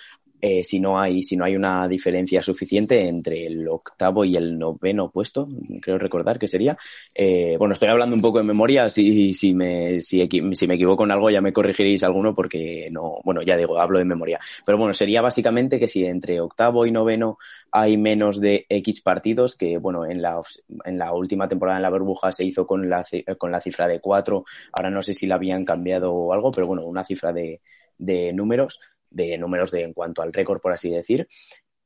eh, 0.46 0.62
si 0.62 0.78
no 0.78 1.00
hay 1.00 1.24
si 1.24 1.38
no 1.38 1.46
hay 1.46 1.56
una 1.56 1.88
diferencia 1.88 2.44
suficiente 2.44 3.08
entre 3.08 3.46
el 3.46 3.66
octavo 3.70 4.26
y 4.26 4.36
el 4.36 4.60
noveno 4.60 5.10
puesto, 5.10 5.48
creo 5.82 5.98
recordar 5.98 6.38
que 6.38 6.50
sería. 6.50 6.78
Eh, 7.16 7.56
bueno, 7.58 7.72
estoy 7.72 7.88
hablando 7.88 8.14
un 8.14 8.22
poco 8.22 8.40
de 8.40 8.44
memoria, 8.44 8.90
si, 8.90 9.32
si, 9.32 9.54
me, 9.54 10.02
si, 10.02 10.28
si 10.28 10.68
me 10.68 10.74
equivoco 10.74 11.06
en 11.06 11.12
algo 11.12 11.30
ya 11.30 11.40
me 11.40 11.54
corregiréis 11.54 12.04
alguno 12.04 12.34
porque 12.34 12.90
no, 12.92 13.20
bueno, 13.24 13.42
ya 13.42 13.56
digo, 13.56 13.80
hablo 13.80 14.00
de 14.00 14.04
memoria. 14.04 14.38
Pero 14.66 14.78
bueno, 14.78 14.94
sería 14.94 15.22
básicamente 15.22 15.80
que 15.80 15.88
si 15.88 16.04
entre 16.04 16.42
octavo 16.42 16.86
y 16.86 16.92
noveno 16.92 17.38
hay 17.72 17.96
menos 17.96 18.42
de 18.42 18.66
X 18.68 19.00
partidos, 19.00 19.56
que 19.56 19.78
bueno, 19.78 20.06
en 20.06 20.22
la, 20.22 20.42
en 20.84 20.98
la 20.98 21.14
última 21.14 21.48
temporada 21.48 21.78
en 21.78 21.84
la 21.84 21.90
burbuja 21.90 22.34
se 22.34 22.44
hizo 22.44 22.68
con 22.68 22.90
la, 22.90 23.06
con 23.38 23.50
la 23.50 23.62
cifra 23.62 23.88
de 23.88 24.02
cuatro, 24.02 24.44
ahora 24.74 24.90
no 24.90 25.02
sé 25.02 25.14
si 25.14 25.26
la 25.26 25.36
habían 25.36 25.64
cambiado 25.64 26.12
o 26.12 26.34
algo, 26.34 26.52
pero 26.52 26.68
bueno, 26.68 26.86
una 26.86 27.06
cifra 27.06 27.32
de, 27.32 27.62
de 27.98 28.34
números, 28.34 28.80
de 29.14 29.38
números 29.38 29.72
de 29.72 29.84
en 29.84 29.94
cuanto 29.94 30.22
al 30.22 30.34
récord, 30.34 30.60
por 30.60 30.74
así 30.74 30.90
decir. 30.90 31.28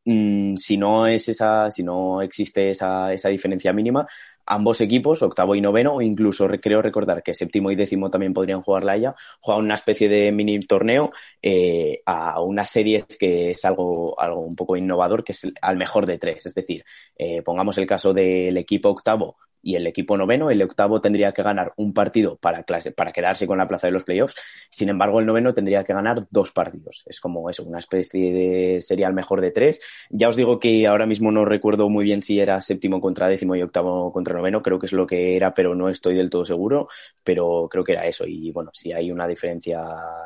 Mm, 0.05 0.55
si 0.55 0.77
no 0.77 1.05
es 1.05 1.27
esa, 1.27 1.69
si 1.69 1.84
no 1.84 2.22
existe 2.22 2.69
esa, 2.69 3.12
esa 3.12 3.27
diferencia 3.27 3.74
mínima, 3.74 4.07
ambos 4.46 4.79
equipos, 4.79 5.22
octavo 5.22 5.53
y 5.53 5.60
noveno, 5.60 5.96
o 5.96 6.01
incluso 6.01 6.48
creo 6.62 6.81
recordar 6.81 7.22
que 7.22 7.34
séptimo 7.34 7.72
y 7.72 7.75
décimo 7.75 8.10
también 8.10 8.34
podrían 8.34 8.62
jugar 8.62 8.86
la 8.86 8.93
Haya, 8.93 9.15
juegan 9.41 9.65
una 9.65 9.74
especie 9.74 10.07
de 10.07 10.31
mini 10.31 10.60
torneo 10.62 11.12
eh, 11.41 12.01
a 12.05 12.41
unas 12.41 12.69
series 12.69 13.05
que 13.19 13.50
es 13.50 13.65
algo, 13.65 14.17
algo 14.19 14.39
un 14.41 14.55
poco 14.55 14.77
innovador, 14.77 15.25
que 15.25 15.34
es 15.34 15.51
al 15.62 15.75
mejor 15.75 16.05
de 16.05 16.17
tres. 16.17 16.46
Es 16.46 16.53
decir, 16.55 16.86
eh, 17.17 17.41
pongamos 17.41 17.77
el 17.77 17.86
caso 17.86 18.13
del 18.13 18.55
equipo 18.55 18.89
octavo 18.89 19.38
y 19.61 19.75
el 19.75 19.87
equipo 19.87 20.17
noveno, 20.17 20.49
el 20.49 20.61
octavo 20.61 21.01
tendría 21.01 21.31
que 21.31 21.43
ganar 21.43 21.73
un 21.77 21.93
partido 21.93 22.37
para, 22.37 22.63
clase, 22.63 22.91
para 22.91 23.11
quedarse 23.11 23.47
con 23.47 23.57
la 23.57 23.67
plaza 23.67 23.87
de 23.87 23.91
los 23.91 24.03
playoffs. 24.03 24.35
Sin 24.69 24.89
embargo, 24.89 25.19
el 25.19 25.25
noveno 25.25 25.53
tendría 25.53 25.83
que 25.83 25.93
ganar 25.93 26.27
dos 26.29 26.51
partidos. 26.51 27.03
Es 27.05 27.19
como 27.19 27.49
eso, 27.49 27.63
una 27.63 27.79
especie 27.79 28.33
de 28.33 28.81
sería 28.81 29.07
el 29.07 29.13
mejor 29.13 29.41
de 29.41 29.51
tres. 29.51 29.81
Ya 30.09 30.29
os 30.29 30.35
digo 30.35 30.59
que 30.59 30.87
ahora 30.87 31.05
mismo 31.05 31.31
no 31.31 31.45
recuerdo 31.45 31.89
muy 31.89 32.05
bien 32.05 32.21
si 32.21 32.39
era 32.39 32.61
séptimo 32.61 33.01
contra 33.01 33.27
décimo 33.27 33.55
y 33.55 33.61
octavo 33.61 34.11
contra 34.11 34.35
noveno. 34.35 34.61
Creo 34.61 34.79
que 34.79 34.85
es 34.85 34.93
lo 34.93 35.07
que 35.07 35.35
era, 35.35 35.53
pero 35.53 35.75
no 35.75 35.89
estoy 35.89 36.15
del 36.15 36.29
todo 36.29 36.45
seguro. 36.45 36.87
Pero 37.23 37.67
creo 37.69 37.83
que 37.83 37.93
era 37.93 38.05
eso. 38.05 38.25
Y 38.25 38.51
bueno, 38.51 38.71
si 38.73 38.93
hay 38.93 39.11
una 39.11 39.27
diferencia 39.27 39.83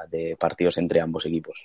de 0.10 0.36
partidos 0.40 0.78
entre 0.78 1.02
ambos 1.02 1.26
equipos. 1.26 1.64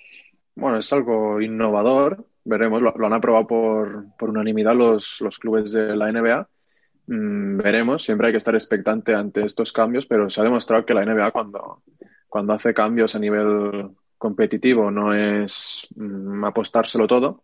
Bueno, 0.55 0.79
es 0.79 0.91
algo 0.91 1.39
innovador. 1.41 2.25
Veremos, 2.43 2.81
lo, 2.81 3.05
han 3.05 3.13
aprobado 3.13 3.45
por, 3.45 4.05
por 4.17 4.29
unanimidad 4.29 4.73
los, 4.73 5.19
los 5.21 5.37
clubes 5.37 5.71
de 5.73 5.95
la 5.95 6.11
NBA 6.11 6.47
Mm, 7.07 7.57
veremos, 7.57 8.03
siempre 8.03 8.27
hay 8.27 8.33
que 8.33 8.37
estar 8.37 8.53
expectante 8.53 9.15
ante 9.15 9.45
estos 9.45 9.71
cambios, 9.71 10.05
pero 10.05 10.29
se 10.29 10.41
ha 10.41 10.43
demostrado 10.43 10.85
que 10.85 10.93
la 10.93 11.05
NBA 11.05 11.31
cuando, 11.31 11.83
cuando 12.27 12.53
hace 12.53 12.73
cambios 12.73 13.15
a 13.15 13.19
nivel 13.19 13.91
competitivo 14.17 14.91
no 14.91 15.13
es 15.13 15.87
mm, 15.95 16.43
apostárselo 16.43 17.07
todo, 17.07 17.43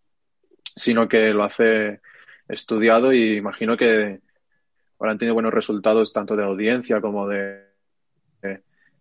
sino 0.76 1.08
que 1.08 1.30
lo 1.34 1.44
hace 1.44 2.02
estudiado 2.48 3.14
y 3.14 3.38
imagino 3.38 3.78
que 3.78 4.20
habrán 5.00 5.18
tenido 5.18 5.34
buenos 5.34 5.54
resultados 5.54 6.12
tanto 6.12 6.36
de 6.36 6.44
audiencia 6.44 7.00
como 7.00 7.28
de, 7.28 7.64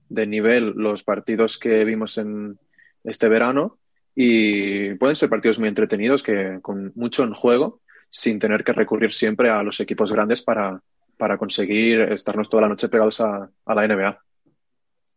de 0.08 0.26
nivel 0.26 0.74
los 0.76 1.02
partidos 1.02 1.58
que 1.58 1.84
vimos 1.84 2.18
en 2.18 2.58
este 3.04 3.28
verano. 3.28 3.78
Y 4.14 4.94
pueden 4.94 5.16
ser 5.16 5.30
partidos 5.30 5.58
muy 5.58 5.68
entretenidos 5.68 6.22
que 6.22 6.58
con 6.60 6.92
mucho 6.94 7.24
en 7.24 7.32
juego 7.32 7.80
sin 8.12 8.38
tener 8.38 8.62
que 8.62 8.72
recurrir 8.72 9.10
siempre 9.12 9.48
a 9.48 9.62
los 9.62 9.80
equipos 9.80 10.12
grandes 10.12 10.42
para, 10.42 10.82
para 11.16 11.38
conseguir 11.38 12.02
estarnos 12.02 12.50
toda 12.50 12.62
la 12.62 12.68
noche 12.68 12.90
pegados 12.90 13.22
a, 13.22 13.48
a 13.64 13.74
la 13.74 13.88
NBA. 13.88 14.18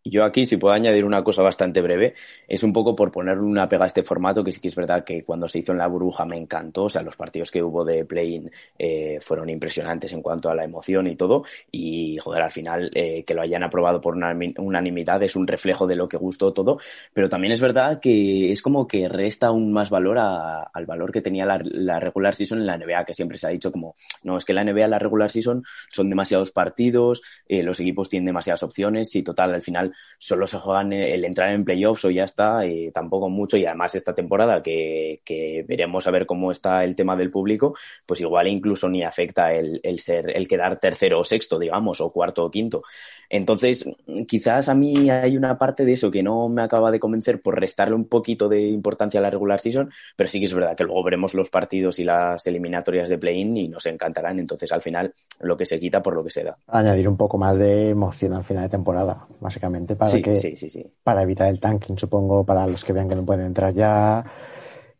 Yo 0.07 0.23
aquí, 0.23 0.45
si 0.45 0.57
puedo 0.57 0.71
añadir 0.71 1.03
una 1.03 1.23
cosa 1.23 1.41
bastante 1.41 1.81
breve, 1.81 2.13
es 2.47 2.61
un 2.63 2.71
poco 2.71 2.95
por 2.95 3.11
ponerle 3.11 3.41
una 3.41 3.67
pega 3.67 3.85
a 3.85 3.87
este 3.87 4.03
formato, 4.03 4.43
que 4.43 4.51
sí 4.51 4.61
que 4.61 4.67
es 4.67 4.75
verdad 4.75 5.03
que 5.03 5.23
cuando 5.23 5.47
se 5.47 5.57
hizo 5.57 5.71
en 5.71 5.79
la 5.79 5.87
burbuja 5.87 6.25
me 6.25 6.37
encantó, 6.37 6.83
o 6.83 6.89
sea, 6.89 7.01
los 7.01 7.15
partidos 7.15 7.49
que 7.49 7.63
hubo 7.63 7.83
de 7.83 8.05
play-in 8.05 8.51
eh, 8.77 9.17
fueron 9.19 9.49
impresionantes 9.49 10.13
en 10.13 10.21
cuanto 10.21 10.47
a 10.51 10.53
la 10.53 10.63
emoción 10.63 11.07
y 11.07 11.15
todo, 11.15 11.43
y 11.71 12.17
joder, 12.17 12.43
al 12.43 12.51
final 12.51 12.91
eh, 12.93 13.23
que 13.23 13.33
lo 13.33 13.41
hayan 13.41 13.63
aprobado 13.63 13.99
por 13.99 14.15
una 14.15 14.31
unanimidad 14.59 15.23
es 15.23 15.35
un 15.35 15.47
reflejo 15.47 15.87
de 15.87 15.95
lo 15.95 16.07
que 16.07 16.17
gustó 16.17 16.53
todo, 16.53 16.77
pero 17.11 17.27
también 17.27 17.53
es 17.53 17.59
verdad 17.59 17.99
que 17.99 18.51
es 18.51 18.61
como 18.61 18.87
que 18.87 19.07
resta 19.07 19.47
aún 19.47 19.73
más 19.73 19.89
valor 19.89 20.19
al 20.19 20.85
valor 20.85 21.11
que 21.11 21.21
tenía 21.21 21.47
la, 21.47 21.99
regular 21.99 22.35
season 22.35 22.59
en 22.59 22.67
la 22.67 22.77
NBA, 22.77 23.05
que 23.05 23.15
siempre 23.15 23.39
se 23.39 23.47
ha 23.47 23.49
dicho 23.49 23.71
como, 23.71 23.95
no, 24.21 24.37
es 24.37 24.45
que 24.45 24.53
la 24.53 24.63
NBA, 24.63 24.87
la 24.87 24.99
regular 24.99 25.31
season 25.31 25.63
son 25.89 26.11
demasiados 26.11 26.51
partidos, 26.51 27.23
eh, 27.47 27.63
los 27.63 27.79
equipos 27.79 28.07
tienen 28.07 28.27
demasiadas 28.27 28.61
opciones 28.61 29.15
y 29.15 29.23
total, 29.23 29.55
al 29.55 29.63
final 29.63 29.94
solo 30.17 30.47
se 30.47 30.57
juegan 30.57 30.93
el 30.93 31.23
entrar 31.25 31.51
en 31.51 31.65
playoffs 31.65 32.05
o 32.05 32.09
ya 32.09 32.23
está, 32.23 32.65
y 32.65 32.91
tampoco 32.91 33.29
mucho. 33.29 33.57
Y 33.57 33.65
además 33.65 33.95
esta 33.95 34.13
temporada 34.13 34.61
que, 34.61 35.21
que, 35.23 35.65
veremos 35.67 36.07
a 36.07 36.11
ver 36.11 36.25
cómo 36.25 36.51
está 36.51 36.83
el 36.83 36.95
tema 36.95 37.15
del 37.15 37.29
público, 37.29 37.75
pues 38.05 38.21
igual 38.21 38.47
incluso 38.47 38.89
ni 38.89 39.03
afecta 39.03 39.53
el, 39.53 39.79
el, 39.83 39.99
ser, 39.99 40.35
el 40.35 40.47
quedar 40.47 40.79
tercero 40.79 41.19
o 41.19 41.23
sexto, 41.23 41.59
digamos, 41.59 42.01
o 42.01 42.11
cuarto 42.11 42.43
o 42.45 42.51
quinto. 42.51 42.83
Entonces, 43.29 43.85
quizás 44.27 44.69
a 44.69 44.75
mí 44.75 45.09
hay 45.09 45.37
una 45.37 45.57
parte 45.57 45.85
de 45.85 45.93
eso 45.93 46.11
que 46.11 46.23
no 46.23 46.49
me 46.49 46.61
acaba 46.63 46.91
de 46.91 46.99
convencer 46.99 47.41
por 47.41 47.59
restarle 47.59 47.95
un 47.95 48.05
poquito 48.05 48.49
de 48.49 48.61
importancia 48.61 49.19
a 49.19 49.23
la 49.23 49.29
regular 49.29 49.59
season, 49.59 49.91
pero 50.15 50.27
sí 50.27 50.39
que 50.39 50.45
es 50.45 50.53
verdad 50.53 50.75
que 50.75 50.83
luego 50.83 51.03
veremos 51.03 51.33
los 51.33 51.49
partidos 51.49 51.99
y 51.99 52.03
las 52.03 52.45
eliminatorias 52.47 53.09
de 53.09 53.17
play-in 53.17 53.55
y 53.57 53.67
nos 53.67 53.85
encantarán. 53.85 54.39
Entonces, 54.39 54.71
al 54.71 54.81
final, 54.81 55.13
lo 55.39 55.57
que 55.57 55.65
se 55.65 55.79
quita 55.79 56.01
por 56.01 56.15
lo 56.15 56.23
que 56.23 56.31
se 56.31 56.43
da. 56.43 56.57
Añadir 56.67 57.07
un 57.07 57.17
poco 57.17 57.37
más 57.37 57.57
de 57.57 57.89
emoción 57.89 58.33
al 58.33 58.43
final 58.43 58.63
de 58.63 58.69
temporada, 58.69 59.27
básicamente 59.39 59.84
para, 59.95 60.11
que, 60.21 60.91
para 61.03 61.21
evitar 61.21 61.47
el 61.49 61.59
tanking, 61.59 61.97
supongo, 61.97 62.45
para 62.45 62.65
los 62.65 62.83
que 62.83 62.93
vean 62.93 63.09
que 63.09 63.15
no 63.15 63.25
pueden 63.25 63.45
entrar 63.45 63.73
ya. 63.73 64.25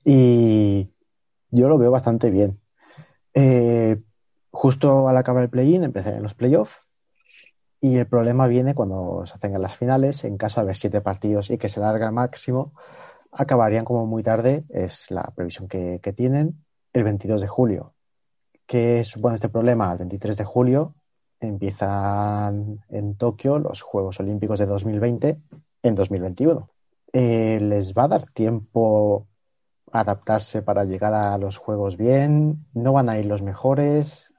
Y 0.04 0.90
yo 1.50 1.70
lo 1.70 1.78
veo 1.78 1.92
bastante 1.92 2.30
bien. 2.30 2.60
Eh, 3.34 4.02
justo 4.52 5.10
al 5.10 5.18
acabar 5.18 5.44
el 5.44 5.50
play-in 5.50 5.84
empezarían 5.84 6.24
los 6.24 6.36
playoffs 6.36 6.82
y 7.82 7.98
el 7.98 8.08
problema 8.08 8.48
viene 8.48 8.74
cuando 8.74 9.26
se 9.26 9.36
hacen 9.36 9.62
las 9.62 9.76
finales, 9.76 10.24
en 10.24 10.38
caso 10.38 10.60
de 10.60 10.66
haber 10.66 10.78
siete 10.78 11.02
partidos 11.02 11.50
y 11.52 11.58
que 11.58 11.70
se 11.70 11.80
larga 11.80 12.08
al 12.08 12.14
máximo, 12.14 12.74
acabarían 13.32 13.86
como 13.86 14.06
muy 14.06 14.24
tarde, 14.24 14.66
es 14.70 15.12
la 15.12 15.24
previsión 15.36 15.68
que, 15.68 16.00
que 16.02 16.14
tienen, 16.14 16.64
el 16.94 17.04
22 17.04 17.42
de 17.42 17.48
julio. 17.48 17.94
¿Qué 18.66 19.04
supone 19.04 19.36
este 19.36 19.50
problema? 19.50 19.92
El 19.92 20.00
23 20.00 20.38
de 20.38 20.44
julio 20.44 20.96
empiezan 21.40 22.80
en 22.90 23.16
Tokio 23.16 23.60
los 23.60 23.82
Juegos 23.82 24.20
Olímpicos 24.20 24.60
de 24.60 24.66
2020 24.66 25.38
en 25.84 25.96
2021. 25.96 26.70
Eh, 27.14 27.60
¿Les 27.62 27.94
va 27.94 28.04
a 28.04 28.08
dar 28.10 28.26
tiempo 28.26 29.28
adaptarse 29.92 30.62
para 30.62 30.84
llegar 30.84 31.14
a 31.14 31.38
los 31.38 31.58
Juegos 31.58 31.98
bien? 31.98 32.66
¿No 32.74 32.94
van 32.94 33.10
a 33.10 33.18
ir 33.18 33.26
los 33.26 33.42
mejores? 33.42 34.34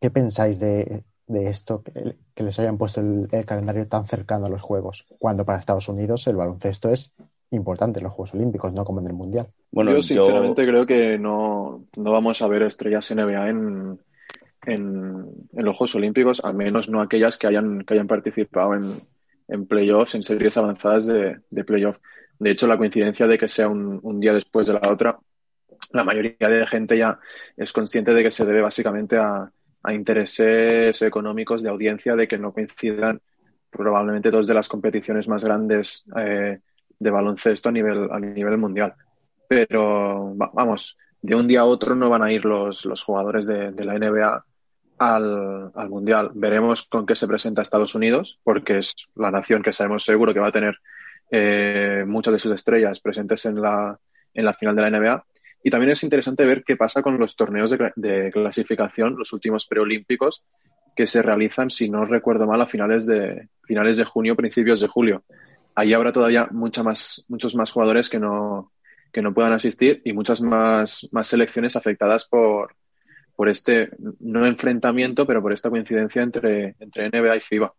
¿Qué 0.00 0.10
pensáis 0.10 0.58
de, 0.58 1.04
esto, 1.28 1.82
que, 1.82 2.42
les 2.42 2.58
hayan 2.58 2.76
puesto 2.76 3.00
el, 3.00 3.28
calendario 3.46 3.86
tan 3.88 4.06
cercano 4.06 4.46
a 4.46 4.50
los 4.50 4.60
Juegos? 4.60 5.06
Cuando 5.18 5.44
para 5.44 5.58
Estados 5.58 5.88
Unidos 5.88 6.26
el 6.26 6.36
baloncesto 6.36 6.90
es 6.90 7.12
importante 7.50 8.00
en 8.00 8.04
los 8.04 8.12
Juegos 8.12 8.34
Olímpicos, 8.34 8.72
no 8.72 8.84
como 8.84 9.00
en 9.00 9.06
el 9.06 9.12
Mundial. 9.12 9.46
Bueno, 9.70 9.92
yo 9.92 10.02
sinceramente 10.02 10.66
creo 10.66 10.86
que 10.86 11.18
no, 11.18 11.84
no 11.96 12.12
vamos 12.12 12.42
a 12.42 12.48
ver 12.48 12.62
estrellas 12.62 13.14
NBA 13.14 13.48
en, 13.48 13.98
en, 14.66 15.34
los 15.52 15.76
Juegos 15.76 15.94
Olímpicos, 15.94 16.40
al 16.44 16.54
menos 16.54 16.88
no 16.88 17.00
aquellas 17.00 17.38
que 17.38 17.46
hayan, 17.46 17.82
que 17.82 17.94
hayan 17.94 18.06
participado 18.06 18.74
en, 18.74 18.92
en 19.48 19.66
playoffs, 19.66 20.14
en 20.14 20.22
series 20.22 20.56
avanzadas 20.56 21.06
de, 21.06 21.38
de 21.50 21.64
playoff. 21.64 21.98
De 22.38 22.50
hecho, 22.50 22.66
la 22.66 22.78
coincidencia 22.78 23.26
de 23.26 23.38
que 23.38 23.48
sea 23.48 23.68
un, 23.68 24.00
un, 24.02 24.20
día 24.20 24.32
después 24.32 24.66
de 24.66 24.74
la 24.74 24.90
otra, 24.90 25.18
la 25.92 26.04
mayoría 26.04 26.48
de 26.48 26.66
gente 26.66 26.96
ya 26.96 27.18
es 27.56 27.72
consciente 27.72 28.12
de 28.12 28.22
que 28.22 28.30
se 28.30 28.46
debe 28.46 28.62
básicamente 28.62 29.16
a, 29.16 29.50
intereses 29.88 31.02
económicos 31.02 31.60
de 31.60 31.68
audiencia, 31.68 32.14
de 32.14 32.28
que 32.28 32.38
no 32.38 32.52
coincidan 32.52 33.20
probablemente 33.68 34.30
dos 34.30 34.46
de 34.46 34.54
las 34.54 34.68
competiciones 34.68 35.26
más 35.26 35.44
grandes 35.44 36.04
eh, 36.16 36.60
de 37.00 37.10
baloncesto 37.10 37.68
a 37.68 37.72
nivel, 37.72 38.08
a 38.12 38.20
nivel 38.20 38.58
mundial. 38.58 38.94
Pero 39.48 40.36
vamos, 40.36 40.96
de 41.20 41.34
un 41.34 41.48
día 41.48 41.62
a 41.62 41.64
otro 41.64 41.96
no 41.96 42.08
van 42.08 42.22
a 42.22 42.32
ir 42.32 42.44
los, 42.44 42.84
los 42.84 43.02
jugadores 43.02 43.44
de 43.44 43.84
la 43.84 43.98
NBA 43.98 44.44
al, 45.02 45.70
al, 45.74 45.88
Mundial. 45.88 46.30
Veremos 46.34 46.84
con 46.84 47.06
qué 47.06 47.16
se 47.16 47.26
presenta 47.26 47.62
Estados 47.62 47.94
Unidos, 47.94 48.38
porque 48.42 48.78
es 48.78 48.94
la 49.14 49.30
nación 49.30 49.62
que 49.62 49.72
sabemos 49.72 50.04
seguro 50.04 50.32
que 50.32 50.40
va 50.40 50.48
a 50.48 50.52
tener 50.52 50.78
eh, 51.30 52.04
muchas 52.06 52.32
de 52.32 52.38
sus 52.38 52.54
estrellas 52.54 53.00
presentes 53.00 53.44
en 53.46 53.60
la, 53.60 53.98
en 54.32 54.44
la 54.44 54.54
final 54.54 54.76
de 54.76 54.82
la 54.82 54.90
NBA. 54.90 55.24
Y 55.64 55.70
también 55.70 55.92
es 55.92 56.02
interesante 56.02 56.44
ver 56.44 56.64
qué 56.64 56.76
pasa 56.76 57.02
con 57.02 57.18
los 57.18 57.36
torneos 57.36 57.70
de, 57.70 57.92
de 57.96 58.30
clasificación, 58.30 59.16
los 59.16 59.32
últimos 59.32 59.66
preolímpicos, 59.66 60.44
que 60.94 61.06
se 61.06 61.22
realizan, 61.22 61.70
si 61.70 61.88
no 61.88 62.04
recuerdo 62.04 62.46
mal, 62.46 62.60
a 62.60 62.66
finales 62.66 63.06
de, 63.06 63.48
finales 63.64 63.96
de 63.96 64.04
junio, 64.04 64.36
principios 64.36 64.80
de 64.80 64.88
julio. 64.88 65.24
Ahí 65.74 65.94
habrá 65.94 66.12
todavía 66.12 66.48
mucha 66.50 66.82
más, 66.82 67.24
muchos 67.28 67.54
más 67.54 67.70
jugadores 67.70 68.08
que 68.08 68.18
no, 68.18 68.72
que 69.12 69.22
no 69.22 69.32
puedan 69.32 69.52
asistir 69.52 70.02
y 70.04 70.12
muchas 70.12 70.40
más, 70.40 71.08
más 71.12 71.26
selecciones 71.28 71.76
afectadas 71.76 72.26
por, 72.28 72.74
por 73.42 73.48
este, 73.48 73.90
no 74.20 74.46
enfrentamiento, 74.46 75.26
pero 75.26 75.42
por 75.42 75.52
esta 75.52 75.68
coincidencia 75.68 76.22
entre, 76.22 76.76
entre 76.78 77.08
NBA 77.08 77.38
y 77.38 77.40
FIBA. 77.40 77.74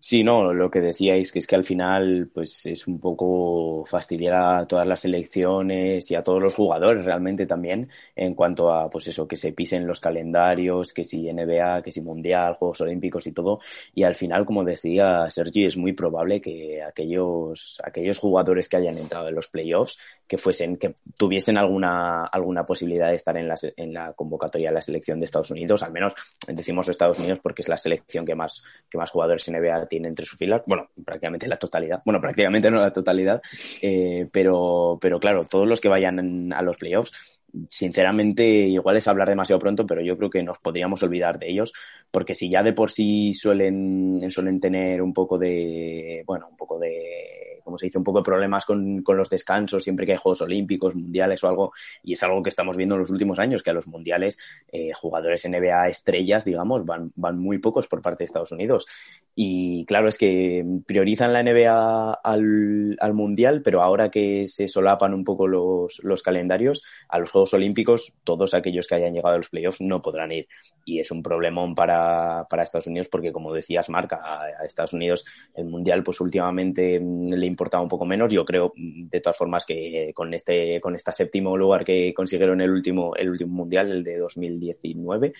Sí, 0.00 0.22
no, 0.22 0.54
lo 0.54 0.70
que 0.70 0.80
decíais, 0.80 1.32
que 1.32 1.40
es 1.40 1.46
que 1.46 1.56
al 1.56 1.64
final, 1.64 2.30
pues 2.32 2.64
es 2.66 2.86
un 2.86 3.00
poco 3.00 3.84
fastidiar 3.84 4.34
a 4.34 4.66
todas 4.66 4.86
las 4.86 5.00
selecciones 5.00 6.08
y 6.12 6.14
a 6.14 6.22
todos 6.22 6.40
los 6.40 6.54
jugadores 6.54 7.04
realmente 7.04 7.46
también, 7.46 7.90
en 8.14 8.34
cuanto 8.34 8.72
a, 8.72 8.88
pues 8.88 9.08
eso, 9.08 9.26
que 9.26 9.36
se 9.36 9.52
pisen 9.52 9.88
los 9.88 9.98
calendarios, 9.98 10.92
que 10.92 11.02
si 11.02 11.28
NBA, 11.32 11.82
que 11.82 11.90
si 11.90 12.00
Mundial, 12.00 12.54
Juegos 12.54 12.80
Olímpicos 12.82 13.26
y 13.26 13.32
todo. 13.32 13.58
Y 13.92 14.04
al 14.04 14.14
final, 14.14 14.46
como 14.46 14.62
decía 14.62 15.28
Sergi, 15.30 15.64
es 15.64 15.76
muy 15.76 15.92
probable 15.94 16.40
que 16.40 16.80
aquellos, 16.80 17.82
aquellos 17.84 18.18
jugadores 18.18 18.68
que 18.68 18.76
hayan 18.76 18.98
entrado 18.98 19.28
en 19.28 19.34
los 19.34 19.48
playoffs, 19.48 19.98
que 20.28 20.36
fuesen, 20.36 20.76
que 20.76 20.94
tuviesen 21.16 21.58
alguna, 21.58 22.26
alguna 22.26 22.64
posibilidad 22.64 23.08
de 23.08 23.16
estar 23.16 23.36
en 23.36 23.48
la, 23.48 23.56
en 23.76 23.92
la 23.92 24.12
convocatoria 24.12 24.68
de 24.68 24.74
la 24.74 24.82
selección 24.82 25.18
de 25.18 25.24
Estados 25.24 25.50
Unidos, 25.50 25.82
al 25.82 25.90
menos 25.90 26.14
decimos 26.46 26.88
Estados 26.88 27.18
Unidos 27.18 27.40
porque 27.42 27.62
es 27.62 27.68
la 27.68 27.76
selección 27.76 28.24
que 28.24 28.36
más, 28.36 28.62
que 28.88 28.96
más 28.96 29.10
jugadores 29.10 29.50
NBA 29.50 29.87
tiene 29.88 30.08
entre 30.08 30.26
sus 30.26 30.38
filas, 30.38 30.62
bueno, 30.66 30.88
prácticamente 31.04 31.48
la 31.48 31.56
totalidad, 31.56 32.02
bueno, 32.04 32.20
prácticamente 32.20 32.70
no 32.70 32.80
la 32.80 32.92
totalidad, 32.92 33.42
eh, 33.82 34.28
pero, 34.32 34.98
pero 35.00 35.18
claro, 35.18 35.40
todos 35.48 35.68
los 35.68 35.80
que 35.80 35.88
vayan 35.88 36.52
a 36.52 36.62
los 36.62 36.76
playoffs, 36.76 37.37
sinceramente, 37.68 38.44
igual 38.44 38.96
es 38.96 39.08
hablar 39.08 39.28
demasiado 39.28 39.58
pronto, 39.58 39.86
pero 39.86 40.00
yo 40.00 40.16
creo 40.16 40.30
que 40.30 40.42
nos 40.42 40.58
podríamos 40.58 41.02
olvidar 41.02 41.38
de 41.38 41.50
ellos, 41.50 41.72
porque 42.10 42.34
si 42.34 42.50
ya 42.50 42.62
de 42.62 42.72
por 42.72 42.90
sí 42.90 43.32
suelen, 43.32 44.20
suelen 44.30 44.60
tener 44.60 45.02
un 45.02 45.12
poco 45.12 45.38
de, 45.38 46.22
bueno, 46.26 46.48
un 46.48 46.56
poco 46.56 46.78
de 46.78 47.38
como 47.68 47.76
se 47.76 47.84
dice, 47.84 47.98
un 47.98 48.04
poco 48.04 48.20
de 48.20 48.24
problemas 48.24 48.64
con, 48.64 49.02
con, 49.02 49.18
los 49.18 49.28
descansos 49.28 49.84
siempre 49.84 50.06
que 50.06 50.12
hay 50.12 50.18
Juegos 50.18 50.40
Olímpicos, 50.40 50.94
Mundiales 50.94 51.44
o 51.44 51.48
algo, 51.48 51.72
y 52.02 52.14
es 52.14 52.22
algo 52.22 52.42
que 52.42 52.48
estamos 52.48 52.78
viendo 52.78 52.94
en 52.94 53.02
los 53.02 53.10
últimos 53.10 53.38
años, 53.38 53.62
que 53.62 53.68
a 53.68 53.74
los 53.74 53.86
Mundiales 53.86 54.38
eh, 54.72 54.90
jugadores 54.94 55.46
NBA 55.46 55.88
estrellas, 55.88 56.46
digamos, 56.46 56.86
van, 56.86 57.12
van 57.14 57.38
muy 57.38 57.58
pocos 57.58 57.86
por 57.86 58.00
parte 58.00 58.20
de 58.20 58.24
Estados 58.24 58.52
Unidos. 58.52 58.86
Y 59.34 59.84
claro, 59.84 60.08
es 60.08 60.16
que 60.16 60.64
priorizan 60.86 61.34
la 61.34 61.42
NBA 61.42 62.14
al, 62.14 62.96
al 62.98 63.12
Mundial, 63.12 63.60
pero 63.62 63.82
ahora 63.82 64.10
que 64.10 64.46
se 64.46 64.66
solapan 64.66 65.12
un 65.12 65.24
poco 65.24 65.46
los, 65.46 66.00
los 66.02 66.22
calendarios, 66.22 66.82
a 67.10 67.18
los 67.18 67.30
Olímpicos, 67.54 68.14
todos 68.24 68.54
aquellos 68.54 68.86
que 68.86 68.94
hayan 68.94 69.14
llegado 69.14 69.34
a 69.34 69.38
los 69.38 69.48
playoffs 69.48 69.80
no 69.80 70.02
podrán 70.02 70.32
ir. 70.32 70.48
Y 70.84 71.00
es 71.00 71.10
un 71.10 71.22
problemón 71.22 71.74
para, 71.74 72.46
para 72.48 72.62
Estados 72.62 72.86
Unidos 72.86 73.08
porque, 73.08 73.32
como 73.32 73.52
decías, 73.52 73.88
Marca, 73.88 74.20
a, 74.22 74.64
Estados 74.64 74.92
Unidos 74.92 75.24
el 75.54 75.66
Mundial 75.66 76.02
pues 76.02 76.20
últimamente 76.20 76.98
mm, 77.00 77.32
le 77.32 77.46
importaba 77.46 77.82
un 77.82 77.88
poco 77.88 78.04
menos. 78.04 78.32
Yo 78.32 78.44
creo, 78.44 78.72
de 78.76 79.20
todas 79.20 79.36
formas, 79.36 79.64
que 79.64 80.12
con 80.14 80.32
este, 80.34 80.80
con 80.80 80.94
este 80.94 81.12
séptimo 81.12 81.56
lugar 81.56 81.84
que 81.84 82.12
consiguieron 82.14 82.60
el 82.60 82.70
último, 82.70 83.14
el 83.16 83.30
último 83.30 83.54
mundial, 83.54 83.90
el 83.90 84.04
de 84.04 84.18
2019, 84.18 85.32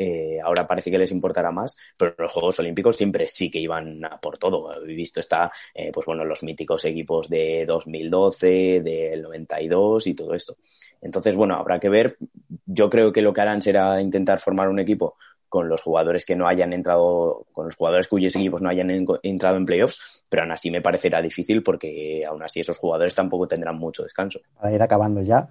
eh, 0.00 0.38
ahora 0.40 0.64
parece 0.64 0.92
que 0.92 0.98
les 0.98 1.10
importará 1.10 1.50
más, 1.50 1.76
pero 1.96 2.14
los 2.16 2.30
Juegos 2.30 2.60
Olímpicos 2.60 2.96
siempre 2.96 3.26
sí 3.26 3.50
que 3.50 3.58
iban 3.58 4.04
a 4.04 4.20
por 4.20 4.38
todo. 4.38 4.72
He 4.82 4.94
visto 4.94 5.18
está, 5.18 5.50
eh, 5.74 5.90
pues 5.92 6.06
bueno, 6.06 6.24
los 6.24 6.44
míticos 6.44 6.84
equipos 6.84 7.28
de 7.28 7.64
2012, 7.66 8.80
del 8.80 9.22
92 9.22 10.06
y 10.06 10.14
todo 10.14 10.34
esto. 10.34 10.56
Entonces, 11.02 11.34
bueno, 11.34 11.56
habrá 11.56 11.80
que 11.80 11.88
ver. 11.88 12.16
Yo 12.64 12.88
creo 12.88 13.12
que 13.12 13.22
lo 13.22 13.32
que 13.32 13.40
harán 13.40 13.60
será 13.60 14.00
intentar 14.00 14.38
formar 14.38 14.68
un 14.68 14.78
equipo 14.78 15.16
con 15.48 15.68
los 15.68 15.82
jugadores 15.82 16.24
que 16.24 16.36
no 16.36 16.46
hayan 16.46 16.72
entrado, 16.72 17.46
con 17.52 17.66
los 17.66 17.74
jugadores 17.74 18.06
cuyos 18.06 18.36
equipos 18.36 18.62
no 18.62 18.68
hayan 18.68 18.90
entrado 19.22 19.56
en 19.56 19.66
playoffs, 19.66 20.22
pero 20.28 20.42
aún 20.42 20.52
así 20.52 20.70
me 20.70 20.82
parecerá 20.82 21.22
difícil 21.22 21.62
porque 21.62 22.20
aún 22.28 22.42
así 22.42 22.60
esos 22.60 22.78
jugadores 22.78 23.14
tampoco 23.14 23.48
tendrán 23.48 23.78
mucho 23.78 24.02
descanso. 24.02 24.40
Para 24.54 24.72
ir 24.72 24.82
acabando 24.82 25.22
ya, 25.22 25.48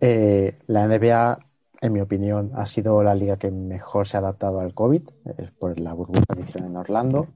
eh, 0.00 0.56
la 0.68 0.86
NBA, 0.86 1.38
en 1.86 1.92
mi 1.92 2.00
opinión, 2.00 2.52
ha 2.54 2.66
sido 2.66 3.02
la 3.02 3.14
liga 3.14 3.38
que 3.38 3.50
mejor 3.50 4.06
se 4.06 4.16
ha 4.16 4.20
adaptado 4.20 4.60
al 4.60 4.74
COVID, 4.74 5.02
es 5.38 5.50
por 5.52 5.78
la 5.80 5.92
burbuja 5.92 6.24
que 6.34 6.42
hicieron 6.42 6.70
en 6.70 6.76
Orlando. 6.76 7.28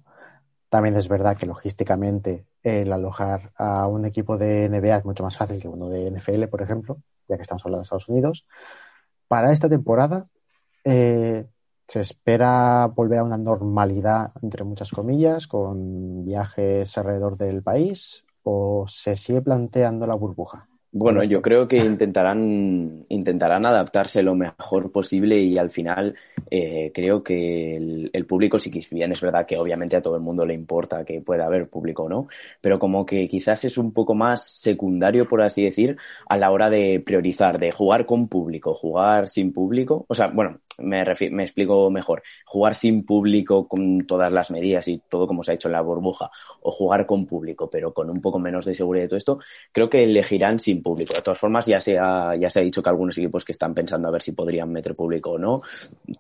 También 0.69 0.97
es 0.97 1.09
verdad 1.09 1.37
que 1.37 1.47
logísticamente 1.47 2.47
el 2.63 2.93
alojar 2.93 3.53
a 3.57 3.87
un 3.87 4.05
equipo 4.05 4.39
de 4.39 4.69
NBA 4.69 4.99
es 4.99 5.05
mucho 5.05 5.23
más 5.23 5.37
fácil 5.37 5.61
que 5.61 5.69
uno 5.69 5.89
de 5.89 6.11
NFL, 6.11 6.47
por 6.49 6.63
ejemplo, 6.63 6.99
ya 7.29 7.37
que 7.37 7.43
estamos 7.43 7.65
hablando 7.65 7.81
de 7.81 7.83
Estados 7.85 8.09
Unidos. 8.09 8.47
Para 9.27 9.53
esta 9.53 9.69
temporada, 9.69 10.29
eh, 10.85 11.47
se 11.89 12.01
espera 12.01 12.87
volver 12.87 13.19
a 13.19 13.25
una 13.25 13.39
normalidad, 13.39 14.33
entre 14.43 14.65
muchas 14.65 14.93
comillas, 14.93 15.49
con 15.49 16.25
viajes 16.25 16.97
alrededor 16.97 17.37
del 17.37 17.63
país 17.63 18.25
o 18.43 18.87
se 18.89 19.17
sigue 19.17 19.43
planteando 19.43 20.07
la 20.07 20.15
burbuja? 20.15 20.70
Bueno, 20.93 21.23
yo 21.23 21.41
creo 21.41 21.69
que 21.69 21.77
intentarán, 21.77 23.07
intentarán 23.09 23.65
adaptarse 23.65 24.25
lo 24.25 24.35
mejor 24.35 24.91
posible 24.91 25.39
y 25.39 25.57
al 25.57 25.71
final 25.71 26.17
eh, 26.51 26.91
creo 26.93 27.23
que 27.23 27.77
el, 27.77 28.11
el, 28.13 28.27
público, 28.27 28.59
si 28.59 28.73
bien 28.91 29.13
es 29.13 29.21
verdad 29.21 29.47
que 29.47 29.57
obviamente 29.57 29.95
a 29.95 30.03
todo 30.03 30.17
el 30.17 30.23
mundo 30.23 30.45
le 30.45 30.53
importa 30.53 31.05
que 31.05 31.21
pueda 31.21 31.47
haber 31.47 31.69
público 31.69 32.05
o 32.05 32.09
no, 32.09 32.27
pero 32.61 32.81
como 32.81 33.07
que 33.07 33.29
quizás 33.29 33.65
es 33.65 33.79
un 33.79 33.93
poco 33.93 34.17
más 34.17 34.45
secundario, 34.45 35.29
por 35.29 35.43
así 35.43 35.63
decir, 35.63 35.97
a 36.29 36.37
la 36.37 36.51
hora 36.51 36.69
de 36.69 37.01
priorizar, 37.07 37.61
de 37.61 37.71
jugar 37.71 38.05
con 38.05 38.27
público, 38.27 38.75
jugar 38.75 39.29
sin 39.29 39.53
público. 39.53 40.07
O 40.09 40.15
sea, 40.15 40.27
bueno, 40.29 40.59
me, 40.81 41.05
me 41.31 41.43
explico 41.43 41.91
mejor. 41.91 42.23
Jugar 42.45 42.75
sin 42.75 43.05
público 43.05 43.69
con 43.69 44.07
todas 44.07 44.33
las 44.33 44.51
medidas 44.51 44.89
y 44.89 44.99
todo 45.09 45.27
como 45.27 45.43
se 45.43 45.53
ha 45.53 45.55
hecho 45.55 45.69
en 45.69 45.73
la 45.73 45.81
burbuja, 45.81 46.31
o 46.63 46.71
jugar 46.71 47.07
con 47.07 47.27
público, 47.27 47.71
pero 47.71 47.93
con 47.93 48.11
un 48.11 48.21
poco 48.21 48.39
menos 48.39 48.65
de 48.65 48.75
seguridad 48.75 49.05
y 49.05 49.09
todo 49.09 49.17
esto, 49.17 49.39
creo 49.73 49.89
que 49.89 50.05
elegirán 50.05 50.59
sin 50.59 50.83
público. 50.83 51.15
De 51.15 51.23
todas 51.23 51.39
formas, 51.39 51.67
ya 51.67 51.81
se, 51.81 51.99
ha, 51.99 52.35
ya 52.37 52.51
se 52.51 52.61
ha 52.61 52.63
dicho 52.63 52.83
que 52.83 52.91
algunos 52.91 53.17
equipos 53.19 53.45
que 53.45 53.53
están 53.53 53.75
pensando 53.75 54.09
a 54.09 54.13
ver 54.13 54.23
si 54.23 54.33
podrían 54.33 54.71
meter 54.73 54.95
público 54.95 55.33
o 55.33 55.39
no. 55.39 55.63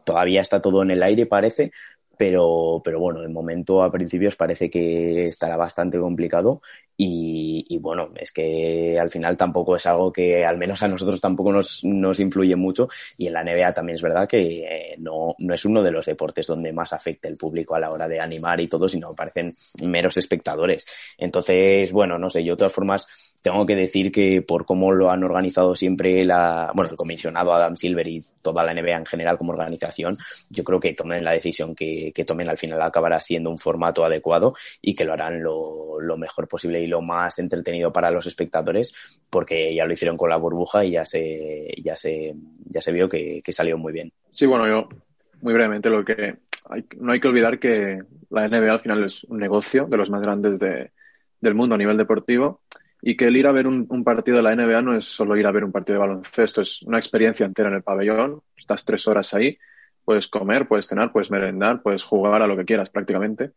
Todavía 0.04 0.40
está 0.40 0.60
todo 0.60 0.82
en 0.82 0.90
el 0.90 1.02
aire, 1.02 1.26
parece, 1.26 1.72
pero, 2.20 2.82
pero 2.84 3.00
bueno, 3.00 3.22
de 3.22 3.28
momento 3.28 3.82
a 3.82 3.90
principios 3.90 4.36
parece 4.36 4.68
que 4.68 5.24
estará 5.24 5.56
bastante 5.56 5.98
complicado 5.98 6.60
y, 6.94 7.64
y, 7.66 7.78
bueno, 7.78 8.10
es 8.14 8.30
que 8.30 8.98
al 9.00 9.08
final 9.08 9.38
tampoco 9.38 9.74
es 9.74 9.86
algo 9.86 10.12
que 10.12 10.44
al 10.44 10.58
menos 10.58 10.82
a 10.82 10.88
nosotros 10.88 11.18
tampoco 11.18 11.50
nos, 11.50 11.82
nos 11.82 12.20
influye 12.20 12.54
mucho 12.56 12.90
y 13.16 13.28
en 13.28 13.32
la 13.32 13.42
NBA 13.42 13.72
también 13.72 13.94
es 13.94 14.02
verdad 14.02 14.28
que 14.28 14.42
eh, 14.42 14.96
no, 14.98 15.34
no 15.38 15.54
es 15.54 15.64
uno 15.64 15.82
de 15.82 15.92
los 15.92 16.04
deportes 16.04 16.46
donde 16.46 16.74
más 16.74 16.92
afecta 16.92 17.26
el 17.26 17.36
público 17.36 17.74
a 17.74 17.80
la 17.80 17.88
hora 17.88 18.06
de 18.06 18.20
animar 18.20 18.60
y 18.60 18.68
todo, 18.68 18.86
sino 18.86 19.14
parecen 19.14 19.50
meros 19.82 20.18
espectadores. 20.18 20.84
Entonces, 21.16 21.90
bueno, 21.90 22.18
no 22.18 22.28
sé, 22.28 22.44
yo 22.44 22.52
de 22.52 22.58
todas 22.58 22.74
formas 22.74 23.29
tengo 23.42 23.64
que 23.64 23.74
decir 23.74 24.12
que 24.12 24.42
por 24.42 24.64
cómo 24.64 24.92
lo 24.92 25.10
han 25.10 25.22
organizado 25.24 25.74
siempre 25.74 26.24
la, 26.24 26.70
bueno, 26.74 26.90
el 26.90 26.96
comisionado 26.96 27.54
Adam 27.54 27.76
Silver 27.76 28.06
y 28.06 28.20
toda 28.42 28.64
la 28.64 28.74
NBA 28.74 28.96
en 28.98 29.06
general 29.06 29.38
como 29.38 29.52
organización, 29.52 30.16
yo 30.50 30.62
creo 30.62 30.78
que 30.78 30.92
tomen 30.92 31.24
la 31.24 31.32
decisión 31.32 31.74
que, 31.74 32.12
que 32.14 32.24
tomen 32.24 32.48
al 32.48 32.58
final 32.58 32.82
acabará 32.82 33.20
siendo 33.20 33.50
un 33.50 33.58
formato 33.58 34.04
adecuado 34.04 34.54
y 34.82 34.94
que 34.94 35.04
lo 35.04 35.14
harán 35.14 35.42
lo, 35.42 36.00
lo, 36.00 36.16
mejor 36.18 36.48
posible 36.48 36.80
y 36.80 36.86
lo 36.86 37.00
más 37.00 37.38
entretenido 37.38 37.92
para 37.92 38.10
los 38.10 38.26
espectadores, 38.26 38.92
porque 39.30 39.74
ya 39.74 39.86
lo 39.86 39.92
hicieron 39.92 40.16
con 40.16 40.28
la 40.28 40.36
burbuja 40.36 40.84
y 40.84 40.92
ya 40.92 41.04
se, 41.04 41.32
ya 41.82 41.96
se, 41.96 42.34
ya 42.66 42.82
se 42.82 42.92
vio 42.92 43.08
que, 43.08 43.40
que 43.42 43.52
salió 43.52 43.78
muy 43.78 43.92
bien. 43.92 44.12
Sí, 44.32 44.44
bueno, 44.44 44.68
yo 44.68 44.88
muy 45.40 45.54
brevemente 45.54 45.88
lo 45.88 46.04
que 46.04 46.36
hay, 46.68 46.84
no 46.98 47.12
hay 47.12 47.20
que 47.20 47.28
olvidar 47.28 47.58
que 47.58 48.02
la 48.28 48.48
NBA 48.48 48.72
al 48.72 48.80
final 48.80 49.04
es 49.04 49.24
un 49.24 49.38
negocio 49.38 49.86
de 49.86 49.96
los 49.96 50.10
más 50.10 50.20
grandes 50.20 50.58
de, 50.58 50.90
del 51.40 51.54
mundo 51.54 51.74
a 51.74 51.78
nivel 51.78 51.96
deportivo 51.96 52.60
y 53.02 53.16
que 53.16 53.26
el 53.26 53.36
ir 53.36 53.46
a 53.46 53.52
ver 53.52 53.66
un, 53.66 54.04
partido 54.04 54.36
de 54.36 54.42
la 54.42 54.54
NBA 54.54 54.82
no 54.82 54.94
es 54.94 55.06
solo 55.06 55.36
ir 55.36 55.46
a 55.46 55.52
ver 55.52 55.64
un 55.64 55.72
partido 55.72 55.94
de 55.94 56.06
baloncesto, 56.06 56.60
es 56.60 56.82
una 56.82 56.98
experiencia 56.98 57.46
entera 57.46 57.68
en 57.68 57.76
el 57.76 57.82
pabellón, 57.82 58.42
estás 58.56 58.84
tres 58.84 59.06
horas 59.08 59.32
ahí, 59.34 59.58
puedes 60.04 60.28
comer, 60.28 60.68
puedes 60.68 60.88
cenar, 60.88 61.12
puedes 61.12 61.30
merendar, 61.30 61.82
puedes 61.82 62.04
jugar 62.04 62.42
a 62.42 62.46
lo 62.46 62.56
que 62.56 62.64
quieras 62.64 62.90
prácticamente. 62.90 63.52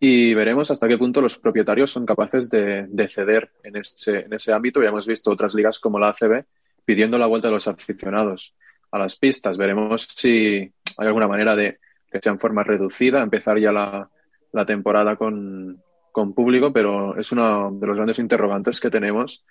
Y 0.00 0.32
veremos 0.34 0.70
hasta 0.70 0.86
qué 0.86 0.96
punto 0.96 1.20
los 1.20 1.38
propietarios 1.38 1.90
son 1.90 2.06
capaces 2.06 2.48
de, 2.48 2.86
de 2.88 3.08
ceder 3.08 3.50
en 3.64 3.76
ese, 3.76 4.20
en 4.20 4.32
ese 4.32 4.52
ámbito. 4.52 4.80
Ya 4.80 4.90
hemos 4.90 5.08
visto 5.08 5.30
otras 5.30 5.54
ligas 5.54 5.80
como 5.80 5.98
la 5.98 6.10
ACB 6.10 6.44
pidiendo 6.84 7.18
la 7.18 7.26
vuelta 7.26 7.48
de 7.48 7.54
los 7.54 7.66
aficionados 7.66 8.54
a 8.92 8.98
las 8.98 9.16
pistas. 9.16 9.58
Veremos 9.58 10.02
si 10.02 10.72
hay 10.96 11.06
alguna 11.06 11.26
manera 11.26 11.56
de 11.56 11.78
que 12.10 12.20
sea 12.22 12.32
en 12.32 12.38
forma 12.38 12.62
reducida, 12.62 13.22
empezar 13.22 13.58
ya 13.58 13.72
la, 13.72 14.08
la 14.52 14.64
temporada 14.64 15.16
con, 15.16 15.82
con 16.18 16.32
público, 16.32 16.72
pero 16.72 17.16
es 17.16 17.30
uno 17.30 17.70
de 17.70 17.86
los 17.86 17.94
grandes 17.94 18.18
interrogantes 18.18 18.80
que 18.80 18.90
tenemos 18.90 19.44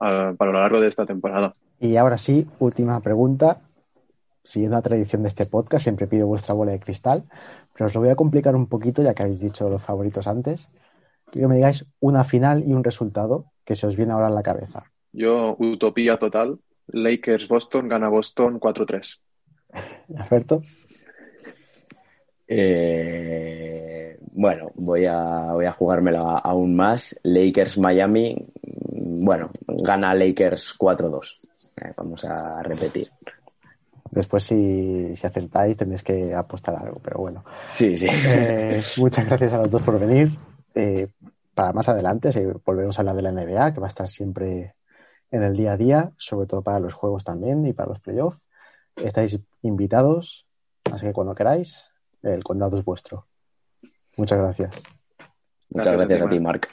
uh, 0.00 0.34
para 0.34 0.52
lo 0.52 0.60
largo 0.60 0.80
de 0.80 0.88
esta 0.88 1.04
temporada. 1.04 1.54
Y 1.78 1.96
ahora 1.96 2.16
sí, 2.16 2.46
última 2.60 2.98
pregunta. 3.00 3.60
Siguiendo 4.42 4.78
la 4.78 4.82
tradición 4.82 5.22
de 5.22 5.28
este 5.28 5.44
podcast, 5.44 5.82
siempre 5.82 6.06
pido 6.06 6.26
vuestra 6.26 6.54
bola 6.54 6.72
de 6.72 6.80
cristal, 6.80 7.24
pero 7.74 7.88
os 7.88 7.94
lo 7.94 8.00
voy 8.00 8.08
a 8.08 8.16
complicar 8.16 8.56
un 8.56 8.68
poquito, 8.68 9.02
ya 9.02 9.14
que 9.14 9.22
habéis 9.22 9.40
dicho 9.40 9.68
los 9.68 9.82
favoritos 9.82 10.26
antes. 10.26 10.70
Quiero 11.30 11.48
que 11.48 11.50
me 11.50 11.56
digáis 11.56 11.84
una 12.00 12.24
final 12.24 12.64
y 12.66 12.72
un 12.72 12.84
resultado 12.84 13.46
que 13.64 13.76
se 13.76 13.86
os 13.86 13.94
viene 13.94 14.12
ahora 14.12 14.28
en 14.28 14.34
la 14.34 14.42
cabeza. 14.42 14.84
Yo, 15.12 15.56
utopía 15.58 16.18
total. 16.18 16.58
Lakers-Boston, 16.86 17.88
gana 17.88 18.08
Boston 18.08 18.58
4-3. 18.58 19.18
¿Alberto? 20.16 20.62
Eh, 22.48 23.93
bueno, 24.36 24.72
voy 24.74 25.06
a, 25.06 25.52
voy 25.52 25.64
a 25.64 25.72
jugármela 25.72 26.38
aún 26.38 26.74
más. 26.74 27.14
Lakers-Miami, 27.22 28.36
bueno, 29.22 29.50
gana 29.66 30.12
Lakers 30.12 30.76
4-2. 30.76 31.48
Eh, 31.82 31.92
vamos 31.96 32.24
a 32.24 32.60
repetir. 32.62 33.04
Después, 34.10 34.42
si, 34.42 35.14
si 35.14 35.26
acertáis, 35.26 35.76
tenéis 35.76 36.02
que 36.02 36.34
apostar 36.34 36.74
algo, 36.74 37.00
pero 37.00 37.20
bueno. 37.20 37.44
Sí, 37.68 37.96
sí. 37.96 38.08
Eh, 38.10 38.82
muchas 38.98 39.24
gracias 39.24 39.52
a 39.52 39.58
los 39.58 39.70
dos 39.70 39.82
por 39.82 40.00
venir. 40.00 40.30
Eh, 40.74 41.06
para 41.54 41.72
más 41.72 41.88
adelante, 41.88 42.32
si 42.32 42.40
volvemos 42.64 42.98
a 42.98 43.02
hablar 43.02 43.14
de 43.14 43.22
la 43.22 43.30
NBA, 43.30 43.72
que 43.72 43.80
va 43.80 43.86
a 43.86 43.88
estar 43.88 44.08
siempre 44.08 44.74
en 45.30 45.44
el 45.44 45.56
día 45.56 45.74
a 45.74 45.76
día, 45.76 46.12
sobre 46.16 46.48
todo 46.48 46.60
para 46.62 46.80
los 46.80 46.92
juegos 46.92 47.22
también 47.22 47.64
y 47.66 47.72
para 47.72 47.90
los 47.90 48.00
playoffs. 48.00 48.38
Estáis 48.96 49.38
invitados, 49.62 50.46
así 50.92 51.06
que 51.06 51.12
cuando 51.12 51.36
queráis, 51.36 51.88
el 52.22 52.42
condado 52.42 52.78
es 52.78 52.84
vuestro. 52.84 53.28
Muchas 54.16 54.38
gracias. 54.38 54.82
Muchas 55.74 55.92
gracias, 55.96 56.26
a 56.26 56.28
ti, 56.28 56.40
Marc. 56.40 56.70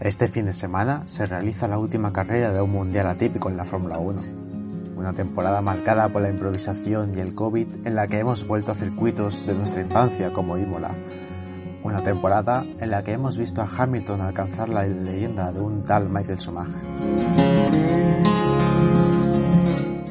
Este 0.00 0.28
fin 0.28 0.46
de 0.46 0.52
semana 0.52 1.02
se 1.06 1.26
realiza 1.26 1.66
la 1.66 1.78
última 1.78 2.12
carrera 2.12 2.52
de 2.52 2.60
un 2.60 2.70
mundial 2.70 3.08
atípico 3.08 3.48
en 3.48 3.56
la 3.56 3.64
Fórmula 3.64 3.98
1. 3.98 4.45
Una 4.96 5.12
temporada 5.12 5.60
marcada 5.60 6.08
por 6.08 6.22
la 6.22 6.30
improvisación 6.30 7.14
y 7.14 7.20
el 7.20 7.34
COVID 7.34 7.86
en 7.86 7.94
la 7.94 8.08
que 8.08 8.18
hemos 8.18 8.46
vuelto 8.46 8.72
a 8.72 8.74
circuitos 8.74 9.46
de 9.46 9.54
nuestra 9.54 9.82
infancia 9.82 10.32
como 10.32 10.56
Imola. 10.56 10.94
Una 11.84 12.02
temporada 12.02 12.64
en 12.80 12.90
la 12.90 13.04
que 13.04 13.12
hemos 13.12 13.36
visto 13.36 13.60
a 13.60 13.68
Hamilton 13.68 14.22
alcanzar 14.22 14.70
la 14.70 14.86
leyenda 14.86 15.52
de 15.52 15.60
un 15.60 15.84
tal 15.84 16.08
Michael 16.08 16.40
Schumacher. 16.40 16.80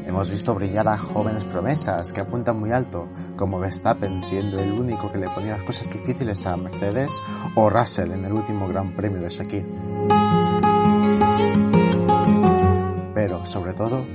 Hemos 0.07 0.29
visto 0.29 0.53
brillar 0.53 0.87
a 0.87 0.97
jóvenes 0.99 1.45
promesas 1.45 2.13
que 2.13 2.21
apuntan 2.21 2.59
muy 2.59 2.71
alto, 2.71 3.07
como 3.35 3.59
Verstappen 3.59 4.21
siendo 4.21 4.59
el 4.59 4.71
único 4.71 5.11
que 5.11 5.17
le 5.17 5.29
ponía 5.29 5.57
las 5.57 5.63
cosas 5.63 5.89
difíciles 5.91 6.45
a 6.45 6.55
Mercedes 6.57 7.21
o 7.55 7.69
Russell 7.69 8.11
en 8.11 8.23
el 8.23 8.31
último 8.31 8.67
Gran 8.67 8.95
Premio 8.95 9.19
de 9.19 9.29
Shakir. 9.29 9.65
Pero, 13.13 13.45
sobre 13.45 13.73
todo, 13.73 14.05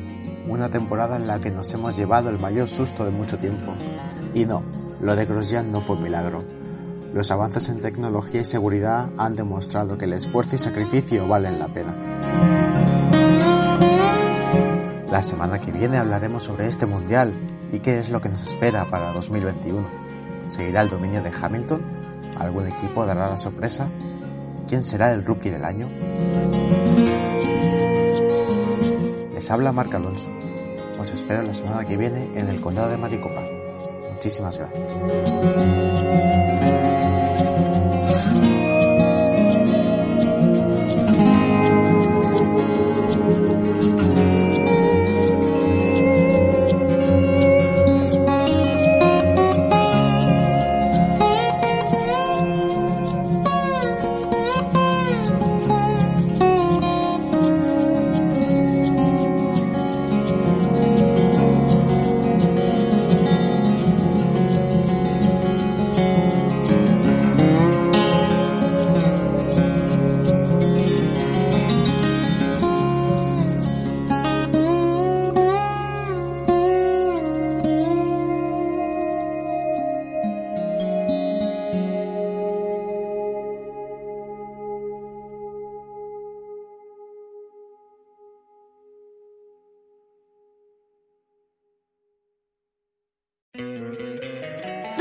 una 0.50 0.68
temporada 0.68 1.16
en 1.16 1.28
la 1.28 1.40
que 1.40 1.50
nos 1.50 1.72
hemos 1.72 1.96
llevado 1.96 2.28
el 2.28 2.38
mayor 2.38 2.66
susto 2.66 3.04
de 3.04 3.12
mucho 3.12 3.38
tiempo. 3.38 3.72
Y 4.34 4.44
no, 4.44 4.62
lo 5.00 5.14
de 5.14 5.24
Grosjean 5.24 5.70
no 5.70 5.80
fue 5.80 5.96
un 5.96 6.02
milagro. 6.02 6.42
Los 7.14 7.30
avances 7.30 7.68
en 7.68 7.80
tecnología 7.80 8.40
y 8.40 8.44
seguridad 8.44 9.10
han 9.16 9.36
demostrado 9.36 9.96
que 9.96 10.06
el 10.06 10.12
esfuerzo 10.12 10.56
y 10.56 10.58
sacrificio 10.58 11.26
valen 11.28 11.58
la 11.58 11.68
pena. 11.68 11.94
La 15.10 15.22
semana 15.22 15.60
que 15.60 15.72
viene 15.72 15.98
hablaremos 15.98 16.44
sobre 16.44 16.66
este 16.66 16.86
mundial 16.86 17.32
y 17.72 17.78
qué 17.78 17.98
es 17.98 18.10
lo 18.10 18.20
que 18.20 18.28
nos 18.28 18.46
espera 18.46 18.90
para 18.90 19.12
2021. 19.12 19.86
¿Seguirá 20.48 20.82
el 20.82 20.90
dominio 20.90 21.22
de 21.22 21.30
Hamilton? 21.30 21.80
¿Algún 22.38 22.66
equipo 22.66 23.06
dará 23.06 23.30
la 23.30 23.38
sorpresa? 23.38 23.88
¿Quién 24.66 24.82
será 24.82 25.12
el 25.12 25.24
rookie 25.24 25.50
del 25.50 25.64
año? 25.64 25.86
Les 29.32 29.50
habla 29.50 29.72
Marc 29.72 29.94
Alonso. 29.94 30.39
Os 31.00 31.10
espero 31.12 31.42
la 31.42 31.54
semana 31.54 31.82
que 31.82 31.96
viene 31.96 32.28
en 32.36 32.50
el 32.50 32.60
condado 32.60 32.90
de 32.90 32.98
Maricopa. 32.98 33.42
Muchísimas 34.12 34.58
gracias. 34.58 34.98